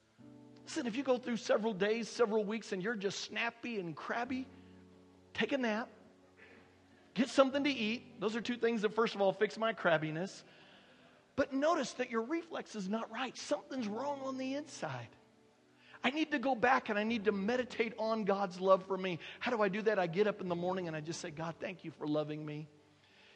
Listen, 0.65 0.87
if 0.87 0.97
you 0.97 1.03
go 1.03 1.19
through 1.19 1.39
several 1.39 1.73
days, 1.73 2.09
several 2.09 2.45
weeks, 2.45 2.73
and 2.73 2.83
you're 2.83 2.95
just 2.95 3.21
snappy 3.21 3.81
and 3.81 3.97
crabby, 3.97 4.47
take 5.35 5.53
a 5.53 5.59
nap, 5.59 5.89
get 7.15 7.29
something 7.29 7.65
to 7.65 7.71
eat. 7.71 8.21
Those 8.21 8.37
are 8.37 8.41
two 8.41 8.57
things 8.57 8.83
that, 8.83 8.95
first 8.95 9.15
of 9.15 9.21
all, 9.21 9.33
fix 9.33 9.59
my 9.59 9.73
crabbiness. 9.73 10.43
But 11.35 11.53
notice 11.53 11.93
that 11.95 12.11
your 12.11 12.23
reflex 12.23 12.77
is 12.77 12.89
not 12.89 13.11
right. 13.11 13.37
Something's 13.37 13.89
wrong 13.89 14.21
on 14.25 14.37
the 14.37 14.55
inside. 14.55 15.09
I 16.05 16.11
need 16.11 16.31
to 16.33 16.39
go 16.39 16.55
back 16.55 16.89
and 16.89 16.99
I 16.99 17.05
need 17.05 17.25
to 17.25 17.33
meditate 17.33 17.95
on 17.99 18.25
God's 18.25 18.61
love 18.61 18.85
for 18.87 18.99
me. 18.99 19.19
How 19.41 19.51
do 19.51 19.63
I 19.63 19.69
do 19.69 19.83
that? 19.83 19.99
I 19.99 20.07
get 20.07 20.27
up 20.27 20.41
in 20.41 20.49
the 20.49 20.55
morning 20.55 20.89
and 20.89 20.97
I 20.97 21.01
just 21.01 21.21
say, 21.21 21.31
God, 21.31 21.55
thank 21.61 21.85
you 21.85 21.91
for 21.93 22.07
loving 22.07 22.45
me. 22.45 22.69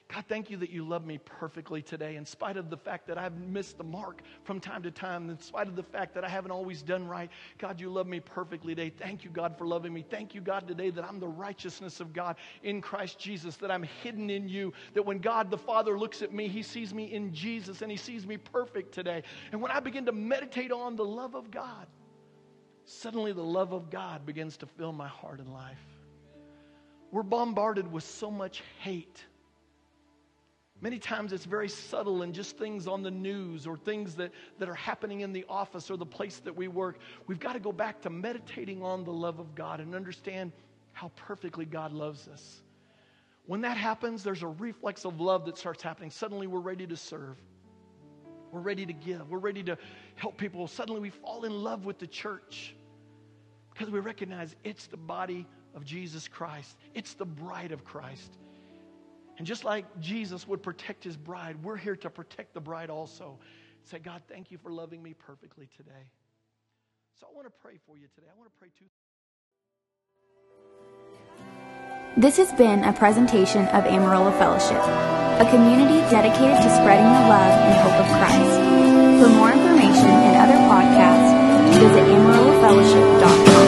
God, 0.09 0.25
thank 0.29 0.51
you 0.51 0.57
that 0.59 0.71
you 0.71 0.87
love 0.87 1.05
me 1.05 1.19
perfectly 1.19 1.83
today, 1.83 2.15
in 2.15 2.25
spite 2.25 2.57
of 2.57 2.71
the 2.71 2.77
fact 2.77 3.09
that 3.09 3.19
I've 3.19 3.37
missed 3.39 3.77
the 3.77 3.85
mark 3.85 4.23
from 4.45 4.61
time 4.61 4.85
to 4.85 4.91
time, 4.93 5.29
in 5.29 5.39
spite 5.41 5.67
of 5.67 5.75
the 5.75 5.83
fact 5.83 6.15
that 6.15 6.25
I 6.25 6.29
haven't 6.29 6.53
always 6.53 6.81
done 6.81 7.09
right. 7.09 7.29
God, 7.59 7.81
you 7.81 7.91
love 7.91 8.07
me 8.07 8.21
perfectly 8.21 8.73
today. 8.73 8.91
Thank 8.97 9.25
you, 9.25 9.31
God, 9.31 9.59
for 9.59 9.67
loving 9.67 9.93
me. 9.93 10.05
Thank 10.09 10.33
you, 10.33 10.41
God, 10.41 10.69
today 10.69 10.91
that 10.91 11.05
I'm 11.05 11.19
the 11.19 11.27
righteousness 11.27 11.99
of 11.99 12.13
God 12.13 12.37
in 12.63 12.81
Christ 12.81 13.19
Jesus, 13.19 13.57
that 13.57 13.71
I'm 13.73 13.83
hidden 13.83 14.31
in 14.31 14.49
you, 14.49 14.73
that 14.95 15.05
when 15.05 15.19
God 15.19 15.51
the 15.51 15.59
Father 15.59 15.99
looks 15.99 16.23
at 16.23 16.33
me, 16.33 16.47
he 16.47 16.63
sees 16.63 16.95
me 16.95 17.13
in 17.13 17.35
Jesus 17.35 17.83
and 17.83 17.91
he 17.91 17.97
sees 17.97 18.29
me 18.29 18.37
perfect 18.37 18.95
today. 18.95 19.25
And 19.51 19.61
when 19.61 19.73
I 19.73 19.81
begin 19.81 20.07
to 20.07 20.13
meditate 20.13 20.71
on 20.71 20.95
the 20.95 21.05
love 21.05 21.35
of 21.35 21.51
God, 21.51 21.89
suddenly 22.85 23.33
the 23.33 23.43
love 23.43 23.73
of 23.73 23.91
God 23.91 24.25
begins 24.25 24.57
to 24.59 24.67
fill 24.67 24.93
my 24.93 25.09
heart 25.09 25.41
and 25.41 25.53
life. 25.53 25.81
We're 27.11 27.25
bombarded 27.25 27.91
with 27.91 28.05
so 28.05 28.31
much 28.31 28.63
hate 28.79 29.25
Many 30.83 30.99
times 30.99 31.33
it's 31.33 31.47
very 31.47 31.69
subtle 31.69 32.23
and 32.23 32.35
just 32.35 32.59
things 32.59 32.87
on 32.87 33.03
the 33.03 33.11
news 33.11 33.67
or 33.67 33.79
things 33.79 34.15
that, 34.17 34.31
that 34.59 34.69
are 34.69 34.75
happening 34.75 35.21
in 35.21 35.33
the 35.33 35.45
office 35.49 35.91
or 35.91 35.97
the 35.97 36.05
place 36.05 36.39
that 36.41 36.55
we 36.55 36.69
work. 36.69 36.99
We've 37.27 37.41
got 37.41 37.55
to 37.55 37.61
go 37.61 37.73
back 37.73 38.03
to 38.03 38.11
meditating 38.11 38.83
on 38.83 39.03
the 39.05 39.13
love 39.13 39.39
of 39.39 39.55
God 39.55 39.81
and 39.81 39.95
understand 39.95 40.53
how 40.93 41.11
perfectly 41.17 41.65
God 41.65 41.93
loves 41.93 42.29
us. 42.29 42.63
When 43.47 43.63
that 43.63 43.77
happens, 43.77 44.23
there's 44.23 44.43
a 44.43 44.49
reflex 44.49 45.05
of 45.05 45.21
love 45.21 45.47
that 45.47 45.57
starts 45.57 45.83
happening. 45.83 46.11
Suddenly 46.11 46.47
we're 46.47 46.61
ready 46.61 46.87
to 46.87 46.97
serve. 46.97 47.37
We're 48.53 48.61
ready 48.61 48.85
to 48.85 48.93
give. 48.93 49.31
We're 49.31 49.39
ready 49.39 49.63
to 49.65 49.79
help 50.17 50.37
people. 50.37 50.67
Suddenly 50.67 51.01
we 51.01 51.11
fall 51.11 51.45
in 51.45 51.63
love 51.63 51.85
with 51.87 51.99
the 51.99 52.07
church 52.07 52.75
because 53.73 53.91
we 53.91 54.01
recognize 54.01 54.57
it's 54.65 54.87
the 54.87 54.97
body 54.97 55.47
of 55.75 55.85
Jesus 55.85 56.29
Christ, 56.29 56.77
it's 56.95 57.15
the 57.15 57.27
bride 57.27 57.73
of 57.73 57.85
Christ. 57.85 58.39
And 59.39 59.47
just 59.47 59.65
like 59.65 59.85
Jesus 60.01 60.47
would 60.49 60.63
protect 60.63 61.05
his 61.05 61.17
bride, 61.17 61.63
we're 61.63 61.77
here 61.77 61.97
to 61.97 62.11
protect 62.11 62.55
the 62.55 62.61
bride 62.61 62.91
also. 62.91 63.39
Say, 63.85 63.99
God, 63.99 64.23
thank 64.29 64.51
you 64.51 64.59
for 64.59 64.71
loving 64.73 65.03
me 65.03 65.15
perfectly 65.15 65.69
today. 65.77 66.11
So 67.21 67.27
I 67.31 67.35
want 67.35 67.47
to 67.47 67.53
pray 67.63 67.79
for 67.87 67.97
you 67.97 68.09
today. 68.15 68.27
I 68.35 68.39
want 68.39 68.51
to 68.53 68.59
pray 68.59 68.69
too. 68.79 68.87
This 72.17 72.39
has 72.39 72.53
been 72.55 72.83
a 72.85 72.93
presentation 72.93 73.67
of 73.69 73.85
Amarillo 73.85 74.33
Fellowship, 74.33 74.81
a 74.81 75.47
community 75.51 76.01
dedicated 76.11 76.57
to 76.57 76.71
spreading 76.77 77.05
the 77.05 77.29
love 77.29 77.53
and 77.61 77.75
hope 77.85 78.01
of 78.01 78.09
Christ. 78.17 78.57
For 79.23 79.29
more 79.37 79.53
information 79.53 80.09
and 80.09 80.37
other 80.41 80.57
podcasts, 80.65 81.79
visit 81.79 82.09
amarillofellowship.com. 82.09 83.66